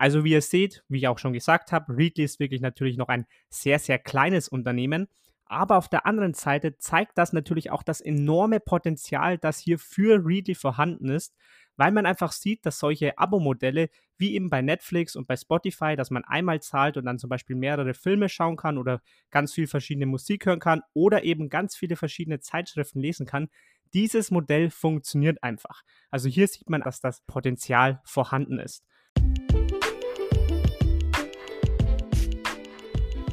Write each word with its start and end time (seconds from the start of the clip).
Also 0.00 0.24
wie 0.24 0.30
ihr 0.30 0.40
seht, 0.40 0.82
wie 0.88 0.96
ich 0.96 1.08
auch 1.08 1.18
schon 1.18 1.34
gesagt 1.34 1.72
habe, 1.72 1.94
Readly 1.94 2.24
ist 2.24 2.40
wirklich 2.40 2.62
natürlich 2.62 2.96
noch 2.96 3.08
ein 3.08 3.26
sehr, 3.50 3.78
sehr 3.78 3.98
kleines 3.98 4.48
Unternehmen. 4.48 5.08
Aber 5.44 5.76
auf 5.76 5.88
der 5.90 6.06
anderen 6.06 6.32
Seite 6.32 6.78
zeigt 6.78 7.18
das 7.18 7.34
natürlich 7.34 7.70
auch 7.70 7.82
das 7.82 8.00
enorme 8.00 8.60
Potenzial, 8.60 9.36
das 9.36 9.58
hier 9.58 9.78
für 9.78 10.24
Readly 10.24 10.54
vorhanden 10.54 11.10
ist, 11.10 11.36
weil 11.76 11.92
man 11.92 12.06
einfach 12.06 12.32
sieht, 12.32 12.64
dass 12.64 12.78
solche 12.78 13.18
Abo-Modelle 13.18 13.90
wie 14.16 14.32
eben 14.32 14.48
bei 14.48 14.62
Netflix 14.62 15.16
und 15.16 15.28
bei 15.28 15.36
Spotify, 15.36 15.96
dass 15.96 16.10
man 16.10 16.24
einmal 16.24 16.62
zahlt 16.62 16.96
und 16.96 17.04
dann 17.04 17.18
zum 17.18 17.28
Beispiel 17.28 17.56
mehrere 17.56 17.92
Filme 17.92 18.30
schauen 18.30 18.56
kann 18.56 18.78
oder 18.78 19.02
ganz 19.30 19.52
viel 19.52 19.66
verschiedene 19.66 20.06
Musik 20.06 20.46
hören 20.46 20.60
kann 20.60 20.80
oder 20.94 21.24
eben 21.24 21.50
ganz 21.50 21.76
viele 21.76 21.96
verschiedene 21.96 22.40
Zeitschriften 22.40 23.00
lesen 23.00 23.26
kann, 23.26 23.50
dieses 23.92 24.30
Modell 24.30 24.70
funktioniert 24.70 25.42
einfach. 25.42 25.82
Also 26.10 26.30
hier 26.30 26.48
sieht 26.48 26.70
man, 26.70 26.80
dass 26.80 27.02
das 27.02 27.20
Potenzial 27.26 28.00
vorhanden 28.04 28.58
ist. 28.58 28.86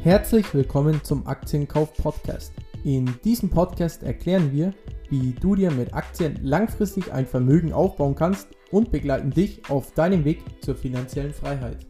Herzlich 0.07 0.53
willkommen 0.53 1.03
zum 1.03 1.27
Aktienkauf 1.27 1.93
Podcast. 1.95 2.53
In 2.85 3.13
diesem 3.25 3.49
Podcast 3.49 4.03
erklären 4.03 4.53
wir, 4.53 4.73
wie 5.09 5.33
du 5.33 5.53
dir 5.53 5.70
mit 5.70 5.93
Aktien 5.93 6.39
langfristig 6.41 7.11
ein 7.11 7.25
Vermögen 7.25 7.73
aufbauen 7.73 8.16
kannst 8.16 8.47
und 8.71 8.89
begleiten 8.89 9.31
dich 9.31 9.70
auf 9.70 9.93
deinem 9.95 10.23
Weg 10.23 10.39
zur 10.61 10.75
finanziellen 10.75 11.33
Freiheit. 11.33 11.85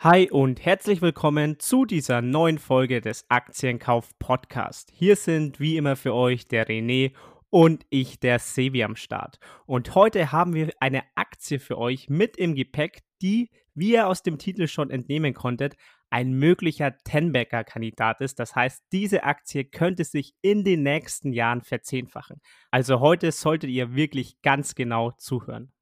Hi 0.00 0.28
und 0.28 0.64
herzlich 0.64 1.02
willkommen 1.02 1.60
zu 1.60 1.84
dieser 1.84 2.20
neuen 2.20 2.58
Folge 2.58 3.00
des 3.00 3.26
Aktienkauf 3.28 4.18
Podcast. 4.18 4.90
Hier 4.92 5.14
sind 5.14 5.60
wie 5.60 5.76
immer 5.76 5.94
für 5.94 6.14
euch 6.14 6.48
der 6.48 6.66
René 6.66 7.12
und 7.48 7.86
ich, 7.90 8.18
der 8.18 8.40
Sevi 8.40 8.82
am 8.82 8.96
Start. 8.96 9.38
Und 9.66 9.94
heute 9.94 10.32
haben 10.32 10.52
wir 10.52 10.72
eine 10.80 11.04
Aktie 11.14 11.60
für 11.60 11.78
euch 11.78 12.08
mit 12.08 12.36
im 12.36 12.56
Gepäck, 12.56 13.04
die, 13.22 13.50
wie 13.74 13.92
ihr 13.92 14.08
aus 14.08 14.22
dem 14.22 14.38
Titel 14.38 14.66
schon 14.66 14.90
entnehmen 14.90 15.34
konntet, 15.34 15.76
ein 16.10 16.32
möglicher 16.32 16.96
Tenbacker-Kandidat 16.98 18.20
ist. 18.20 18.38
Das 18.38 18.54
heißt, 18.54 18.82
diese 18.92 19.22
Aktie 19.22 19.64
könnte 19.64 20.04
sich 20.04 20.34
in 20.42 20.64
den 20.64 20.82
nächsten 20.82 21.32
Jahren 21.32 21.62
verzehnfachen. 21.62 22.40
Also 22.70 23.00
heute 23.00 23.30
solltet 23.32 23.70
ihr 23.70 23.94
wirklich 23.94 24.40
ganz 24.42 24.74
genau 24.74 25.12
zuhören. 25.12 25.72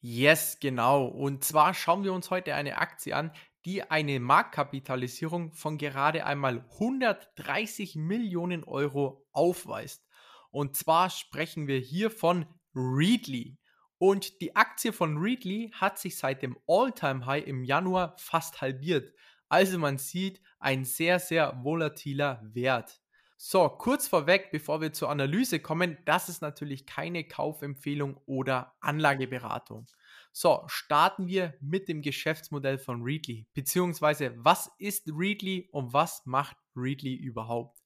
Yes, 0.00 0.58
genau. 0.60 1.06
Und 1.06 1.44
zwar 1.44 1.74
schauen 1.74 2.04
wir 2.04 2.12
uns 2.12 2.30
heute 2.30 2.54
eine 2.54 2.78
Aktie 2.78 3.14
an, 3.14 3.32
die 3.64 3.82
eine 3.82 4.20
Marktkapitalisierung 4.20 5.52
von 5.52 5.78
gerade 5.78 6.24
einmal 6.24 6.64
130 6.72 7.96
Millionen 7.96 8.64
Euro 8.64 9.26
aufweist. 9.32 10.06
Und 10.50 10.76
zwar 10.76 11.10
sprechen 11.10 11.66
wir 11.66 11.78
hier 11.78 12.10
von 12.10 12.46
Readly. 12.74 13.58
Und 13.98 14.40
die 14.40 14.54
Aktie 14.54 14.92
von 14.92 15.18
Readly 15.18 15.72
hat 15.74 15.98
sich 15.98 16.16
seit 16.16 16.42
dem 16.42 16.56
All-Time-High 16.66 17.46
im 17.46 17.64
Januar 17.64 18.14
fast 18.18 18.60
halbiert. 18.60 19.12
Also 19.48 19.78
man 19.78 19.98
sieht 19.98 20.40
ein 20.60 20.84
sehr, 20.84 21.18
sehr 21.18 21.58
volatiler 21.62 22.40
Wert. 22.42 23.00
So, 23.40 23.68
kurz 23.68 24.08
vorweg, 24.08 24.50
bevor 24.50 24.80
wir 24.80 24.92
zur 24.92 25.10
Analyse 25.10 25.60
kommen, 25.60 25.96
das 26.04 26.28
ist 26.28 26.42
natürlich 26.42 26.86
keine 26.86 27.22
Kaufempfehlung 27.22 28.20
oder 28.26 28.74
Anlageberatung. 28.80 29.86
So, 30.32 30.64
starten 30.66 31.28
wir 31.28 31.54
mit 31.60 31.88
dem 31.88 32.02
Geschäftsmodell 32.02 32.78
von 32.78 33.02
Readly. 33.02 33.46
Beziehungsweise, 33.54 34.34
was 34.36 34.72
ist 34.78 35.08
Readly 35.12 35.68
und 35.70 35.92
was 35.92 36.26
macht 36.26 36.56
Readly 36.74 37.14
überhaupt? 37.14 37.80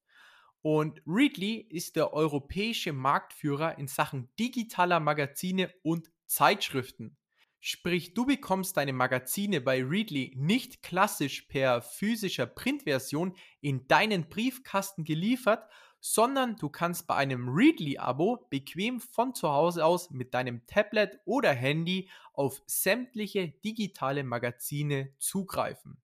Und 0.63 1.03
Readly 1.07 1.57
ist 1.57 1.97
der 1.97 2.13
europäische 2.13 2.93
Marktführer 2.93 3.79
in 3.79 3.89
Sachen 3.89 4.29
digitaler 4.39 5.01
Magazine 5.01 5.73
und 5.83 6.11
Zeitschriften. 6.27 7.17
Sprich, 7.59 8.15
du 8.15 8.27
bekommst 8.27 8.77
deine 8.77 8.93
Magazine 8.93 9.61
bei 9.61 9.85
Readly 9.85 10.35
nicht 10.37 10.83
klassisch 10.83 11.43
per 11.43 11.83
physischer 11.83 12.47
Printversion 12.47 13.37
in 13.61 13.87
deinen 13.87 14.29
Briefkasten 14.29 15.05
geliefert, 15.05 15.69
sondern 16.01 16.57
du 16.57 16.69
kannst 16.69 17.07
bei 17.07 17.15
einem 17.15 17.49
Readly-Abo 17.49 18.49
bequem 18.51 18.99
von 18.99 19.35
zu 19.35 19.49
Hause 19.49 19.85
aus 19.85 20.11
mit 20.11 20.35
deinem 20.35 20.67
Tablet 20.67 21.21
oder 21.25 21.53
Handy 21.53 22.11
auf 22.33 22.61
sämtliche 22.67 23.49
digitale 23.65 24.25
Magazine 24.25 25.15
zugreifen. 25.19 26.03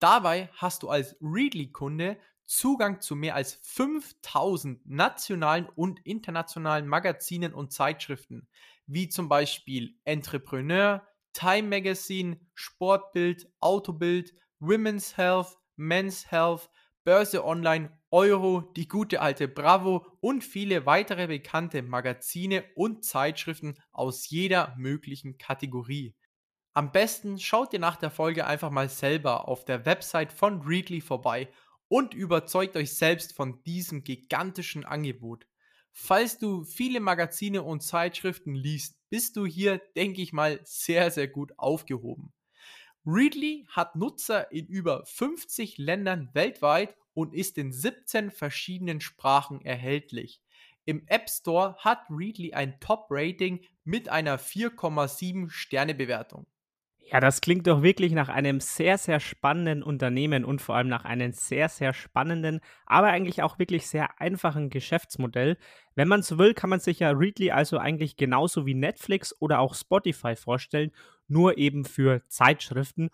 Dabei 0.00 0.50
hast 0.54 0.82
du 0.82 0.88
als 0.88 1.16
Readly-Kunde 1.20 2.18
Zugang 2.48 3.02
zu 3.02 3.14
mehr 3.14 3.34
als 3.34 3.58
5000 3.62 4.80
nationalen 4.86 5.68
und 5.68 6.00
internationalen 6.06 6.88
Magazinen 6.88 7.52
und 7.52 7.72
Zeitschriften, 7.72 8.48
wie 8.86 9.10
zum 9.10 9.28
Beispiel 9.28 9.98
Entrepreneur, 10.04 11.06
Time 11.34 11.68
Magazine, 11.68 12.40
Sportbild, 12.54 13.52
Autobild, 13.60 14.34
Women's 14.60 15.18
Health, 15.18 15.58
Men's 15.76 16.30
Health, 16.30 16.70
Börse 17.04 17.44
Online, 17.44 17.92
Euro, 18.10 18.62
die 18.76 18.88
gute 18.88 19.20
alte 19.20 19.46
Bravo 19.46 20.06
und 20.20 20.42
viele 20.42 20.86
weitere 20.86 21.26
bekannte 21.26 21.82
Magazine 21.82 22.64
und 22.74 23.04
Zeitschriften 23.04 23.74
aus 23.92 24.30
jeder 24.30 24.74
möglichen 24.78 25.36
Kategorie. 25.36 26.16
Am 26.72 26.92
besten 26.92 27.38
schaut 27.38 27.72
ihr 27.74 27.78
nach 27.78 27.96
der 27.96 28.10
Folge 28.10 28.46
einfach 28.46 28.70
mal 28.70 28.88
selber 28.88 29.48
auf 29.48 29.66
der 29.66 29.84
Website 29.84 30.32
von 30.32 30.62
Readly 30.62 31.00
vorbei 31.02 31.48
und 31.88 32.14
überzeugt 32.14 32.76
euch 32.76 32.94
selbst 32.94 33.34
von 33.34 33.62
diesem 33.64 34.04
gigantischen 34.04 34.84
Angebot. 34.84 35.46
Falls 35.92 36.38
du 36.38 36.64
viele 36.64 37.00
Magazine 37.00 37.62
und 37.62 37.82
Zeitschriften 37.82 38.54
liest, 38.54 38.96
bist 39.10 39.36
du 39.36 39.46
hier, 39.46 39.80
denke 39.96 40.22
ich 40.22 40.32
mal, 40.32 40.60
sehr, 40.64 41.10
sehr 41.10 41.28
gut 41.28 41.52
aufgehoben. 41.58 42.32
Readly 43.04 43.66
hat 43.70 43.96
Nutzer 43.96 44.52
in 44.52 44.66
über 44.66 45.04
50 45.06 45.78
Ländern 45.78 46.28
weltweit 46.34 46.94
und 47.14 47.34
ist 47.34 47.56
in 47.56 47.72
17 47.72 48.30
verschiedenen 48.30 49.00
Sprachen 49.00 49.62
erhältlich. 49.62 50.42
Im 50.84 51.06
App 51.06 51.28
Store 51.28 51.74
hat 51.78 52.04
Readly 52.10 52.52
ein 52.52 52.78
Top-Rating 52.80 53.64
mit 53.84 54.08
einer 54.08 54.38
4,7 54.38 55.50
Sterne-Bewertung. 55.50 56.46
Ja, 57.10 57.20
das 57.20 57.40
klingt 57.40 57.66
doch 57.66 57.82
wirklich 57.82 58.12
nach 58.12 58.28
einem 58.28 58.60
sehr, 58.60 58.98
sehr 58.98 59.18
spannenden 59.18 59.82
Unternehmen 59.82 60.44
und 60.44 60.60
vor 60.60 60.74
allem 60.76 60.88
nach 60.88 61.04
einem 61.06 61.32
sehr, 61.32 61.70
sehr 61.70 61.94
spannenden, 61.94 62.60
aber 62.84 63.06
eigentlich 63.08 63.42
auch 63.42 63.58
wirklich 63.58 63.86
sehr 63.88 64.20
einfachen 64.20 64.68
Geschäftsmodell. 64.68 65.56
Wenn 65.94 66.08
man 66.08 66.22
so 66.22 66.36
will, 66.38 66.52
kann 66.52 66.68
man 66.68 66.80
sich 66.80 66.98
ja 66.98 67.10
Readly 67.12 67.50
also 67.50 67.78
eigentlich 67.78 68.16
genauso 68.18 68.66
wie 68.66 68.74
Netflix 68.74 69.34
oder 69.40 69.60
auch 69.60 69.74
Spotify 69.74 70.36
vorstellen, 70.36 70.90
nur 71.28 71.56
eben 71.56 71.86
für 71.86 72.22
Zeitschriften. 72.28 73.08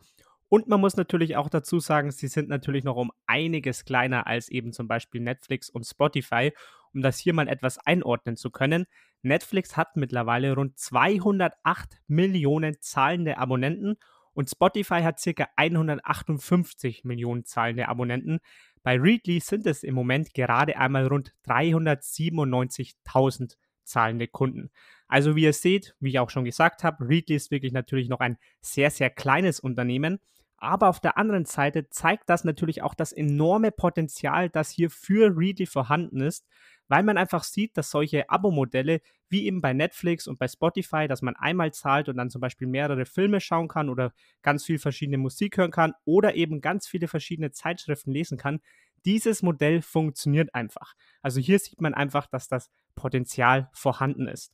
Und 0.54 0.68
man 0.68 0.80
muss 0.80 0.96
natürlich 0.96 1.34
auch 1.34 1.48
dazu 1.48 1.80
sagen, 1.80 2.12
sie 2.12 2.28
sind 2.28 2.48
natürlich 2.48 2.84
noch 2.84 2.94
um 2.94 3.10
einiges 3.26 3.84
kleiner 3.84 4.28
als 4.28 4.48
eben 4.48 4.72
zum 4.72 4.86
Beispiel 4.86 5.20
Netflix 5.20 5.68
und 5.68 5.84
Spotify, 5.84 6.52
um 6.92 7.02
das 7.02 7.18
hier 7.18 7.34
mal 7.34 7.48
etwas 7.48 7.78
einordnen 7.78 8.36
zu 8.36 8.52
können. 8.52 8.86
Netflix 9.22 9.76
hat 9.76 9.96
mittlerweile 9.96 10.54
rund 10.54 10.78
208 10.78 12.00
Millionen 12.06 12.76
zahlende 12.78 13.38
Abonnenten 13.38 13.96
und 14.32 14.48
Spotify 14.48 15.02
hat 15.02 15.20
ca. 15.20 15.48
158 15.56 17.02
Millionen 17.02 17.44
zahlende 17.44 17.88
Abonnenten. 17.88 18.38
Bei 18.84 18.96
Readly 18.96 19.40
sind 19.40 19.66
es 19.66 19.82
im 19.82 19.96
Moment 19.96 20.34
gerade 20.34 20.76
einmal 20.76 21.08
rund 21.08 21.34
397.000 21.48 23.56
zahlende 23.82 24.28
Kunden. 24.28 24.70
Also 25.08 25.34
wie 25.34 25.42
ihr 25.42 25.52
seht, 25.52 25.96
wie 25.98 26.10
ich 26.10 26.20
auch 26.20 26.30
schon 26.30 26.44
gesagt 26.44 26.84
habe, 26.84 27.08
Readly 27.08 27.34
ist 27.34 27.50
wirklich 27.50 27.72
natürlich 27.72 28.08
noch 28.08 28.20
ein 28.20 28.38
sehr, 28.60 28.92
sehr 28.92 29.10
kleines 29.10 29.58
Unternehmen. 29.58 30.20
Aber 30.56 30.88
auf 30.88 31.00
der 31.00 31.18
anderen 31.18 31.44
Seite 31.44 31.88
zeigt 31.90 32.28
das 32.30 32.44
natürlich 32.44 32.82
auch 32.82 32.94
das 32.94 33.12
enorme 33.12 33.70
Potenzial, 33.70 34.48
das 34.48 34.70
hier 34.70 34.90
für 34.90 35.36
Readly 35.36 35.66
vorhanden 35.66 36.20
ist, 36.20 36.46
weil 36.88 37.02
man 37.02 37.18
einfach 37.18 37.44
sieht, 37.44 37.76
dass 37.76 37.90
solche 37.90 38.28
Abo-Modelle 38.28 39.00
wie 39.28 39.46
eben 39.46 39.60
bei 39.60 39.72
Netflix 39.72 40.26
und 40.26 40.38
bei 40.38 40.48
Spotify, 40.48 41.08
dass 41.08 41.22
man 41.22 41.34
einmal 41.36 41.72
zahlt 41.72 42.08
und 42.08 42.16
dann 42.16 42.30
zum 42.30 42.40
Beispiel 42.40 42.68
mehrere 42.68 43.04
Filme 43.04 43.40
schauen 43.40 43.68
kann 43.68 43.88
oder 43.88 44.12
ganz 44.42 44.64
viel 44.64 44.78
verschiedene 44.78 45.18
Musik 45.18 45.56
hören 45.56 45.70
kann 45.70 45.94
oder 46.04 46.34
eben 46.34 46.60
ganz 46.60 46.86
viele 46.86 47.08
verschiedene 47.08 47.50
Zeitschriften 47.50 48.12
lesen 48.12 48.38
kann, 48.38 48.60
dieses 49.04 49.42
Modell 49.42 49.82
funktioniert 49.82 50.54
einfach. 50.54 50.94
Also 51.20 51.40
hier 51.40 51.58
sieht 51.58 51.80
man 51.80 51.94
einfach, 51.94 52.26
dass 52.26 52.48
das 52.48 52.70
Potenzial 52.94 53.68
vorhanden 53.72 54.28
ist. 54.28 54.52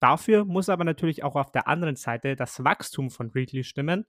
Dafür 0.00 0.44
muss 0.44 0.68
aber 0.68 0.84
natürlich 0.84 1.22
auch 1.22 1.36
auf 1.36 1.52
der 1.52 1.68
anderen 1.68 1.96
Seite 1.96 2.34
das 2.34 2.64
Wachstum 2.64 3.10
von 3.10 3.30
Readly 3.30 3.64
stimmen 3.64 4.06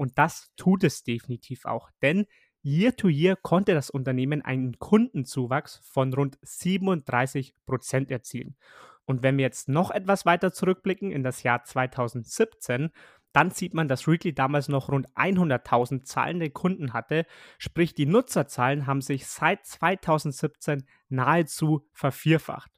und 0.00 0.16
das 0.16 0.50
tut 0.56 0.82
es 0.82 1.04
definitiv 1.04 1.66
auch, 1.66 1.90
denn 2.00 2.24
Year 2.64 2.96
to 2.96 3.08
Year 3.08 3.36
konnte 3.36 3.74
das 3.74 3.90
Unternehmen 3.90 4.40
einen 4.40 4.78
Kundenzuwachs 4.78 5.82
von 5.84 6.14
rund 6.14 6.38
37 6.40 7.54
Prozent 7.66 8.10
erzielen. 8.10 8.56
Und 9.04 9.22
wenn 9.22 9.36
wir 9.36 9.42
jetzt 9.42 9.68
noch 9.68 9.90
etwas 9.90 10.24
weiter 10.24 10.52
zurückblicken 10.52 11.12
in 11.12 11.22
das 11.22 11.42
Jahr 11.42 11.64
2017, 11.64 12.92
dann 13.34 13.50
sieht 13.50 13.74
man, 13.74 13.88
dass 13.88 14.08
Readly 14.08 14.32
damals 14.34 14.68
noch 14.68 14.88
rund 14.88 15.06
100.000 15.16 16.04
zahlende 16.04 16.48
Kunden 16.48 16.94
hatte. 16.94 17.26
Sprich, 17.58 17.92
die 17.94 18.06
Nutzerzahlen 18.06 18.86
haben 18.86 19.02
sich 19.02 19.26
seit 19.26 19.66
2017 19.66 20.84
nahezu 21.10 21.86
vervierfacht. 21.92 22.70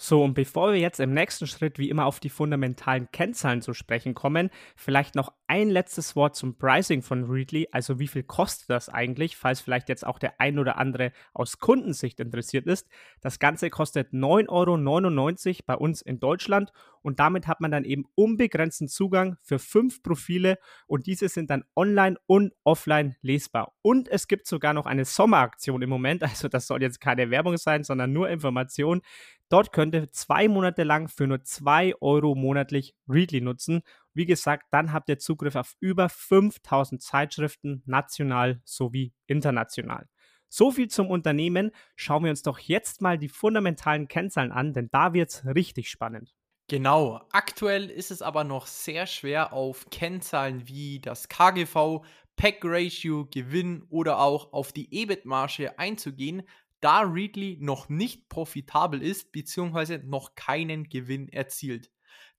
So, 0.00 0.22
und 0.22 0.34
bevor 0.34 0.72
wir 0.72 0.78
jetzt 0.78 1.00
im 1.00 1.12
nächsten 1.12 1.48
Schritt 1.48 1.76
wie 1.76 1.90
immer 1.90 2.06
auf 2.06 2.20
die 2.20 2.28
fundamentalen 2.28 3.10
Kennzahlen 3.10 3.62
zu 3.62 3.74
sprechen 3.74 4.14
kommen, 4.14 4.48
vielleicht 4.76 5.16
noch 5.16 5.32
ein 5.48 5.70
letztes 5.70 6.14
Wort 6.14 6.36
zum 6.36 6.56
Pricing 6.56 7.02
von 7.02 7.24
Readly. 7.24 7.66
Also 7.72 7.98
wie 7.98 8.06
viel 8.06 8.22
kostet 8.22 8.70
das 8.70 8.88
eigentlich, 8.88 9.36
falls 9.36 9.60
vielleicht 9.60 9.88
jetzt 9.88 10.06
auch 10.06 10.20
der 10.20 10.40
ein 10.40 10.60
oder 10.60 10.78
andere 10.78 11.10
aus 11.32 11.58
Kundensicht 11.58 12.20
interessiert 12.20 12.68
ist. 12.68 12.86
Das 13.20 13.40
Ganze 13.40 13.70
kostet 13.70 14.12
9,99 14.12 15.48
Euro 15.48 15.56
bei 15.66 15.74
uns 15.74 16.00
in 16.00 16.20
Deutschland 16.20 16.70
und 17.02 17.18
damit 17.20 17.46
hat 17.46 17.60
man 17.60 17.70
dann 17.70 17.84
eben 17.84 18.04
unbegrenzten 18.14 18.86
Zugang 18.86 19.36
für 19.40 19.58
fünf 19.58 20.02
Profile 20.02 20.58
und 20.86 21.06
diese 21.06 21.28
sind 21.28 21.50
dann 21.50 21.64
online 21.74 22.16
und 22.26 22.52
offline 22.64 23.16
lesbar. 23.22 23.72
Und 23.82 24.08
es 24.08 24.28
gibt 24.28 24.46
sogar 24.46 24.74
noch 24.74 24.86
eine 24.86 25.04
Sommeraktion 25.04 25.82
im 25.82 25.90
Moment, 25.90 26.22
also 26.22 26.48
das 26.48 26.66
soll 26.66 26.82
jetzt 26.82 27.00
keine 27.00 27.30
Werbung 27.30 27.56
sein, 27.56 27.82
sondern 27.82 28.12
nur 28.12 28.28
Information. 28.28 29.00
Dort 29.48 29.72
könnt 29.72 29.94
ihr 29.94 30.10
zwei 30.12 30.46
Monate 30.48 30.82
lang 30.82 31.08
für 31.08 31.26
nur 31.26 31.42
zwei 31.42 31.94
Euro 32.00 32.34
monatlich 32.34 32.94
Readly 33.08 33.40
nutzen. 33.40 33.82
Wie 34.12 34.26
gesagt, 34.26 34.66
dann 34.70 34.92
habt 34.92 35.08
ihr 35.08 35.18
Zugriff 35.18 35.56
auf 35.56 35.74
über 35.80 36.08
5000 36.08 37.02
Zeitschriften, 37.02 37.82
national 37.86 38.60
sowie 38.64 39.14
international. 39.26 40.06
So 40.50 40.70
viel 40.70 40.88
zum 40.88 41.10
Unternehmen. 41.10 41.70
Schauen 41.96 42.24
wir 42.24 42.30
uns 42.30 42.42
doch 42.42 42.58
jetzt 42.58 43.00
mal 43.00 43.18
die 43.18 43.28
fundamentalen 43.28 44.08
Kennzahlen 44.08 44.52
an, 44.52 44.72
denn 44.72 44.88
da 44.90 45.12
wird 45.12 45.30
es 45.30 45.46
richtig 45.46 45.90
spannend. 45.90 46.34
Genau, 46.70 47.22
aktuell 47.32 47.88
ist 47.90 48.10
es 48.10 48.20
aber 48.20 48.44
noch 48.44 48.66
sehr 48.66 49.06
schwer 49.06 49.54
auf 49.54 49.88
Kennzahlen 49.90 50.68
wie 50.68 51.00
das 51.00 51.28
KGV, 51.28 52.04
Pack 52.36 52.60
Ratio, 52.62 53.26
Gewinn 53.30 53.86
oder 53.88 54.20
auch 54.20 54.52
auf 54.52 54.72
die 54.72 54.94
EBIT-Marge 54.94 55.78
einzugehen, 55.78 56.42
da 56.80 57.00
Readly 57.00 57.58
noch 57.60 57.88
nicht 57.88 58.28
profitabel 58.28 59.02
ist 59.02 59.32
bzw. 59.32 59.98
noch 60.04 60.34
keinen 60.34 60.88
Gewinn 60.88 61.28
erzielt. 61.28 61.90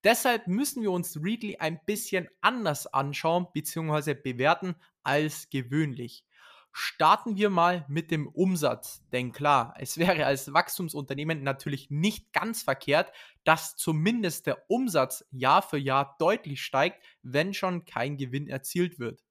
Deshalb 0.04 0.48
müssen 0.48 0.82
wir 0.82 0.92
uns 0.92 1.18
Readly 1.22 1.58
ein 1.58 1.80
bisschen 1.86 2.30
anders 2.42 2.88
anschauen 2.88 3.48
bzw. 3.54 4.14
bewerten 4.14 4.76
als 5.04 5.50
gewöhnlich. 5.50 6.26
Starten 6.72 7.36
wir 7.36 7.50
mal 7.50 7.84
mit 7.90 8.12
dem 8.12 8.28
Umsatz, 8.28 9.04
denn 9.12 9.32
klar, 9.32 9.74
es 9.80 9.98
wäre 9.98 10.26
als 10.26 10.54
Wachstumsunternehmen 10.54 11.44
natürlich 11.44 11.90
nicht 11.90 12.32
ganz 12.32 12.62
verkehrt, 12.62 13.12
dass 13.44 13.76
zumindest 13.76 14.46
der 14.46 14.70
Umsatz 14.70 15.26
Jahr 15.32 15.64
für 15.64 15.80
Jahr 15.80 16.16
deutlich 16.20 16.62
steigt, 16.62 17.04
wenn 17.24 17.54
schon 17.54 17.86
kein 17.86 18.18
Gewinn 18.18 18.48
erzielt 18.48 19.00
wird. 19.00 19.24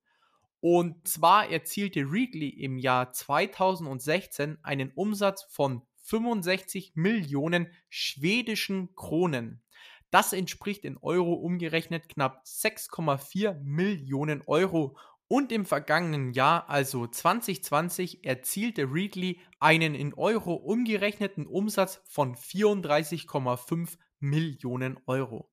Und 0.61 1.07
zwar 1.07 1.51
erzielte 1.51 2.01
Readly 2.01 2.49
im 2.49 2.79
Jahr 2.79 3.13
2016 3.13 4.59
einen 4.63 4.91
Umsatz 4.93 5.47
von 5.51 5.83
65 6.03 6.93
Millionen 6.95 7.73
schwedischen 7.89 8.95
Kronen. 8.97 9.63
Das 10.11 10.33
entspricht 10.33 10.85
in 10.85 10.97
Euro 10.97 11.35
umgerechnet 11.35 12.09
knapp 12.09 12.43
6,4 12.45 13.61
Millionen 13.63 14.43
Euro. 14.47 14.97
Und 15.31 15.53
im 15.53 15.67
vergangenen 15.67 16.33
Jahr, 16.33 16.71
also 16.71 17.07
2020, 17.07 18.25
erzielte 18.25 18.91
Readly 18.91 19.41
einen 19.61 19.95
in 19.95 20.15
Euro 20.15 20.55
umgerechneten 20.55 21.47
Umsatz 21.47 22.01
von 22.09 22.35
34,5 22.35 23.99
Millionen 24.21 24.99
Euro. 25.07 25.51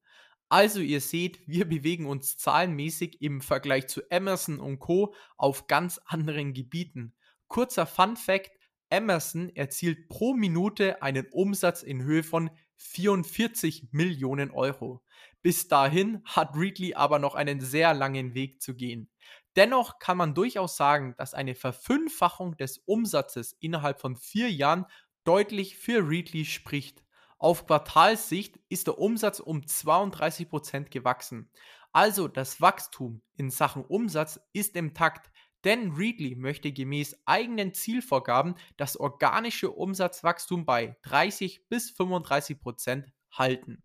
Also 0.49 0.79
ihr 0.79 1.01
seht, 1.01 1.39
wir 1.47 1.65
bewegen 1.65 2.05
uns 2.05 2.37
zahlenmäßig 2.37 3.21
im 3.21 3.41
Vergleich 3.41 3.87
zu 3.87 4.01
Emerson 4.11 4.59
und 4.59 4.79
Co 4.79 5.15
auf 5.37 5.67
ganz 5.67 5.99
anderen 6.05 6.53
Gebieten. 6.53 7.15
Kurzer 7.47 7.85
Fun 7.85 8.15
Fact, 8.15 8.51
Emerson 8.89 9.49
erzielt 9.55 10.07
pro 10.07 10.33
Minute 10.33 11.01
einen 11.01 11.27
Umsatz 11.31 11.81
in 11.83 12.03
Höhe 12.03 12.23
von 12.23 12.51
44 12.77 13.89
Millionen 13.91 14.51
Euro. 14.51 15.03
Bis 15.41 15.67
dahin 15.67 16.21
hat 16.25 16.55
Readly 16.55 16.93
aber 16.93 17.19
noch 17.19 17.35
einen 17.35 17.61
sehr 17.61 17.93
langen 17.93 18.33
Weg 18.33 18.61
zu 18.61 18.75
gehen. 18.75 19.09
Dennoch 19.55 19.99
kann 19.99 20.17
man 20.17 20.35
durchaus 20.35 20.75
sagen, 20.75 21.15
dass 21.17 21.33
eine 21.33 21.55
Verfünffachung 21.55 22.57
des 22.57 22.79
Umsatzes 22.79 23.53
innerhalb 23.59 24.01
von 24.01 24.15
vier 24.15 24.51
Jahren 24.51 24.85
deutlich 25.23 25.77
für 25.77 26.07
Readly 26.07 26.45
spricht. 26.45 27.04
Auf 27.45 27.67
Quartalssicht 27.67 28.57
ist 28.69 28.87
der 28.87 28.97
Umsatz 28.97 29.39
um 29.39 29.61
32% 29.61 30.89
gewachsen. 30.89 31.51
Also 31.91 32.27
das 32.27 32.59
Wachstum 32.59 33.21
in 33.37 33.51
Sachen 33.51 33.85
Umsatz 33.85 34.39
ist 34.51 34.75
im 34.75 34.95
Takt, 34.95 35.29
denn 35.63 35.91
Readly 35.91 36.33
möchte 36.33 36.71
gemäß 36.71 37.21
eigenen 37.27 37.75
Zielvorgaben 37.75 38.55
das 38.77 38.97
organische 38.97 39.69
Umsatzwachstum 39.69 40.65
bei 40.65 40.97
30 41.03 41.69
bis 41.69 41.91
35% 41.91 43.11
halten. 43.31 43.83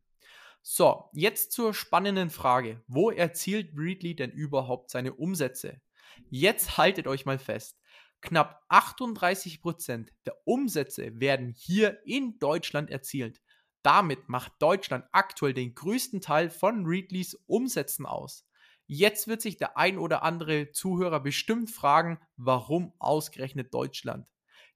So, 0.63 1.11
jetzt 1.13 1.53
zur 1.53 1.75
spannenden 1.75 2.31
Frage. 2.31 2.83
Wo 2.87 3.11
erzielt 3.11 3.73
Readly 3.77 4.17
denn 4.17 4.31
überhaupt 4.31 4.89
seine 4.89 5.13
Umsätze? 5.13 5.83
Jetzt 6.31 6.79
haltet 6.79 7.07
euch 7.07 7.27
mal 7.27 7.39
fest. 7.39 7.77
Knapp 8.23 8.63
38% 8.71 10.09
der 10.25 10.37
Umsätze 10.45 11.21
werden 11.21 11.55
hier 11.55 12.01
in 12.07 12.39
Deutschland 12.39 12.91
erzielt. 12.91 13.43
Damit 13.83 14.29
macht 14.29 14.53
Deutschland 14.61 15.05
aktuell 15.13 15.55
den 15.55 15.75
größten 15.75 16.21
Teil 16.21 16.51
von 16.51 16.85
Readlys 16.87 17.35
Umsätzen 17.47 18.07
aus. 18.07 18.47
Jetzt 18.87 19.29
wird 19.29 19.41
sich 19.41 19.57
der 19.57 19.77
ein 19.77 19.99
oder 19.99 20.23
andere 20.23 20.73
Zuhörer 20.73 21.21
bestimmt 21.21 21.71
fragen, 21.71 22.19
warum 22.37 22.93
ausgerechnet 22.99 23.73
Deutschland? 23.73 24.27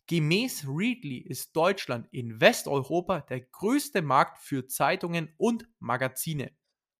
Gemäß 0.06 0.66
Readly 0.68 1.18
ist 1.18 1.56
Deutschland 1.56 2.06
in 2.12 2.40
Westeuropa 2.40 3.20
der 3.20 3.40
größte 3.40 4.02
Markt 4.02 4.38
für 4.38 4.66
Zeitungen 4.66 5.32
und 5.38 5.66
Magazine. 5.78 6.52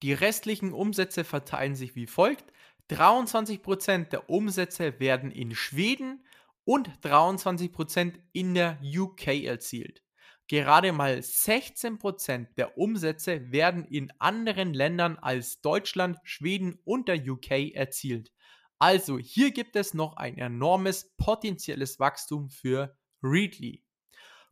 Die 0.02 0.12
restlichen 0.12 0.72
Umsätze 0.72 1.24
verteilen 1.24 1.76
sich 1.76 1.94
wie 1.94 2.06
folgt. 2.06 2.52
23% 2.90 4.08
der 4.08 4.28
Umsätze 4.28 4.98
werden 5.00 5.30
in 5.30 5.54
Schweden, 5.54 6.24
und 6.64 6.88
23% 7.02 8.14
in 8.32 8.54
der 8.54 8.78
UK 8.82 9.44
erzielt. 9.44 10.02
Gerade 10.48 10.92
mal 10.92 11.18
16% 11.18 12.54
der 12.56 12.76
Umsätze 12.76 13.50
werden 13.50 13.84
in 13.84 14.12
anderen 14.18 14.74
Ländern 14.74 15.16
als 15.16 15.60
Deutschland, 15.62 16.18
Schweden 16.22 16.78
und 16.84 17.08
der 17.08 17.16
UK 17.16 17.74
erzielt. 17.74 18.30
Also 18.78 19.18
hier 19.18 19.52
gibt 19.52 19.76
es 19.76 19.94
noch 19.94 20.16
ein 20.16 20.36
enormes 20.36 21.14
potenzielles 21.16 21.98
Wachstum 21.98 22.50
für 22.50 22.94
Readly. 23.22 23.82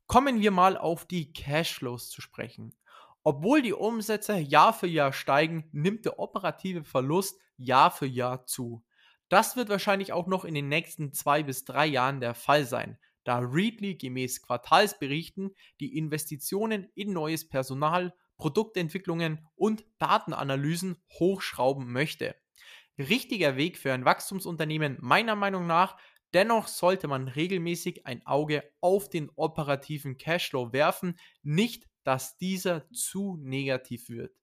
Kommen 0.06 0.40
wir 0.40 0.50
mal 0.50 0.78
auf 0.78 1.04
die 1.06 1.32
Cashflows 1.32 2.08
zu 2.08 2.22
sprechen. 2.22 2.74
Obwohl 3.24 3.62
die 3.62 3.74
Umsätze 3.74 4.36
Jahr 4.36 4.72
für 4.72 4.86
Jahr 4.86 5.12
steigen, 5.12 5.68
nimmt 5.72 6.06
der 6.06 6.18
operative 6.18 6.84
Verlust 6.84 7.38
Jahr 7.56 7.90
für 7.90 8.06
Jahr 8.06 8.46
zu. 8.46 8.82
Das 9.28 9.56
wird 9.56 9.68
wahrscheinlich 9.68 10.12
auch 10.12 10.26
noch 10.26 10.44
in 10.44 10.54
den 10.54 10.68
nächsten 10.68 11.12
zwei 11.12 11.42
bis 11.42 11.64
drei 11.64 11.86
Jahren 11.86 12.20
der 12.20 12.34
Fall 12.34 12.64
sein, 12.64 12.98
da 13.24 13.38
Readly 13.38 13.94
gemäß 13.94 14.42
Quartalsberichten 14.42 15.54
die 15.80 15.96
Investitionen 15.96 16.90
in 16.94 17.12
neues 17.12 17.48
Personal, 17.48 18.14
Produktentwicklungen 18.36 19.46
und 19.54 19.84
Datenanalysen 19.98 20.96
hochschrauben 21.18 21.92
möchte. 21.92 22.34
Richtiger 22.98 23.56
Weg 23.56 23.78
für 23.78 23.92
ein 23.92 24.04
Wachstumsunternehmen 24.04 24.98
meiner 25.00 25.36
Meinung 25.36 25.66
nach, 25.66 25.96
dennoch 26.34 26.68
sollte 26.68 27.08
man 27.08 27.28
regelmäßig 27.28 28.06
ein 28.06 28.26
Auge 28.26 28.64
auf 28.80 29.08
den 29.08 29.30
operativen 29.36 30.18
Cashflow 30.18 30.72
werfen, 30.72 31.18
nicht 31.42 31.88
dass 32.04 32.36
dieser 32.36 32.90
zu 32.90 33.36
negativ 33.40 34.08
wird. 34.08 34.34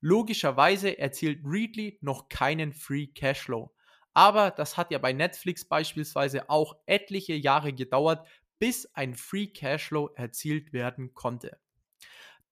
Logischerweise 0.00 0.98
erzielt 0.98 1.40
Readly 1.44 1.98
noch 2.00 2.28
keinen 2.28 2.72
Free 2.72 3.06
Cashflow. 3.06 3.72
Aber 4.14 4.50
das 4.50 4.76
hat 4.76 4.90
ja 4.90 4.98
bei 4.98 5.12
Netflix 5.12 5.64
beispielsweise 5.64 6.50
auch 6.50 6.76
etliche 6.86 7.34
Jahre 7.34 7.72
gedauert, 7.72 8.26
bis 8.58 8.86
ein 8.94 9.14
Free 9.14 9.46
Cashflow 9.46 10.10
erzielt 10.14 10.72
werden 10.72 11.14
konnte. 11.14 11.58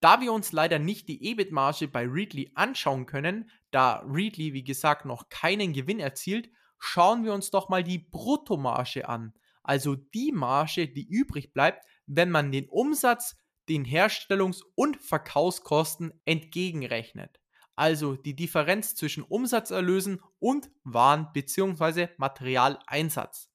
Da 0.01 0.23
wir 0.23 0.33
uns 0.33 0.53
leider 0.53 0.79
nicht 0.79 1.09
die 1.09 1.31
EBIT-Marge 1.31 1.89
bei 1.89 2.07
Readly 2.07 2.51
anschauen 2.55 3.05
können, 3.05 3.51
da 3.71 4.03
Readly 4.07 4.55
wie 4.55 4.65
gesagt 4.65 5.05
noch 5.05 5.29
keinen 5.29 5.75
Gewinn 5.75 6.01
erzielt, 6.01 6.51
schauen 6.79 7.25
wir 7.25 7.35
uns 7.35 7.51
doch 7.51 7.69
mal 7.69 7.85
die 7.85 7.99
Bruttomarge 7.99 9.07
an. 9.09 9.35
Also 9.63 9.95
die 9.95 10.33
Marge, 10.33 10.89
die 10.89 11.07
übrig 11.07 11.53
bleibt, 11.53 11.85
wenn 12.07 12.31
man 12.31 12.51
den 12.51 12.69
Umsatz, 12.71 13.37
den 13.69 13.85
Herstellungs- 13.85 14.65
und 14.75 14.97
Verkaufskosten 14.97 16.15
entgegenrechnet 16.25 17.39
also 17.77 18.17
die 18.17 18.37
Differenz 18.37 18.95
zwischen 18.95 19.23
Umsatzerlösen 19.23 20.21
und 20.39 20.71
Waren- 20.85 21.33
bzw. 21.33 22.09
Materialeinsatz. 22.17 23.51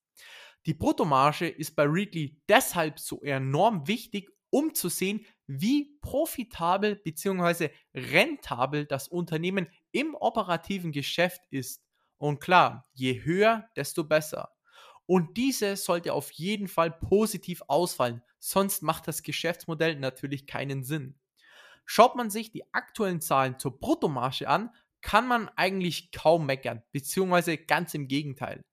Die 0.65 0.73
Bruttomarge 0.73 1.47
ist 1.47 1.75
bei 1.75 1.83
Readly 1.83 2.41
deshalb 2.49 2.99
so 2.99 3.21
enorm 3.21 3.87
wichtig, 3.87 4.29
um 4.49 4.73
zu 4.73 4.89
sehen, 4.89 5.25
wie 5.47 5.97
profitabel 6.01 6.95
bzw. 6.95 7.69
rentabel 7.93 8.85
das 8.85 9.07
Unternehmen 9.07 9.67
im 9.91 10.15
operativen 10.15 10.91
Geschäft 10.91 11.41
ist. 11.51 11.83
Und 12.17 12.39
klar, 12.39 12.87
je 12.93 13.23
höher, 13.23 13.69
desto 13.75 14.03
besser. 14.05 14.51
Und 15.05 15.37
diese 15.37 15.75
sollte 15.75 16.13
auf 16.13 16.31
jeden 16.31 16.67
Fall 16.67 16.91
positiv 16.91 17.61
ausfallen, 17.67 18.23
sonst 18.39 18.81
macht 18.81 19.07
das 19.07 19.21
Geschäftsmodell 19.21 19.97
natürlich 19.97 20.47
keinen 20.47 20.83
Sinn. 20.83 21.19
Schaut 21.85 22.15
man 22.15 22.29
sich 22.29 22.51
die 22.51 22.73
aktuellen 22.73 23.21
Zahlen 23.21 23.59
zur 23.59 23.79
Bruttomarge 23.79 24.47
an, 24.47 24.71
kann 25.01 25.27
man 25.27 25.49
eigentlich 25.49 26.11
kaum 26.11 26.45
meckern, 26.47 26.81
beziehungsweise 26.91 27.57
ganz 27.57 27.93
im 27.93 28.07
Gegenteil. 28.07 28.65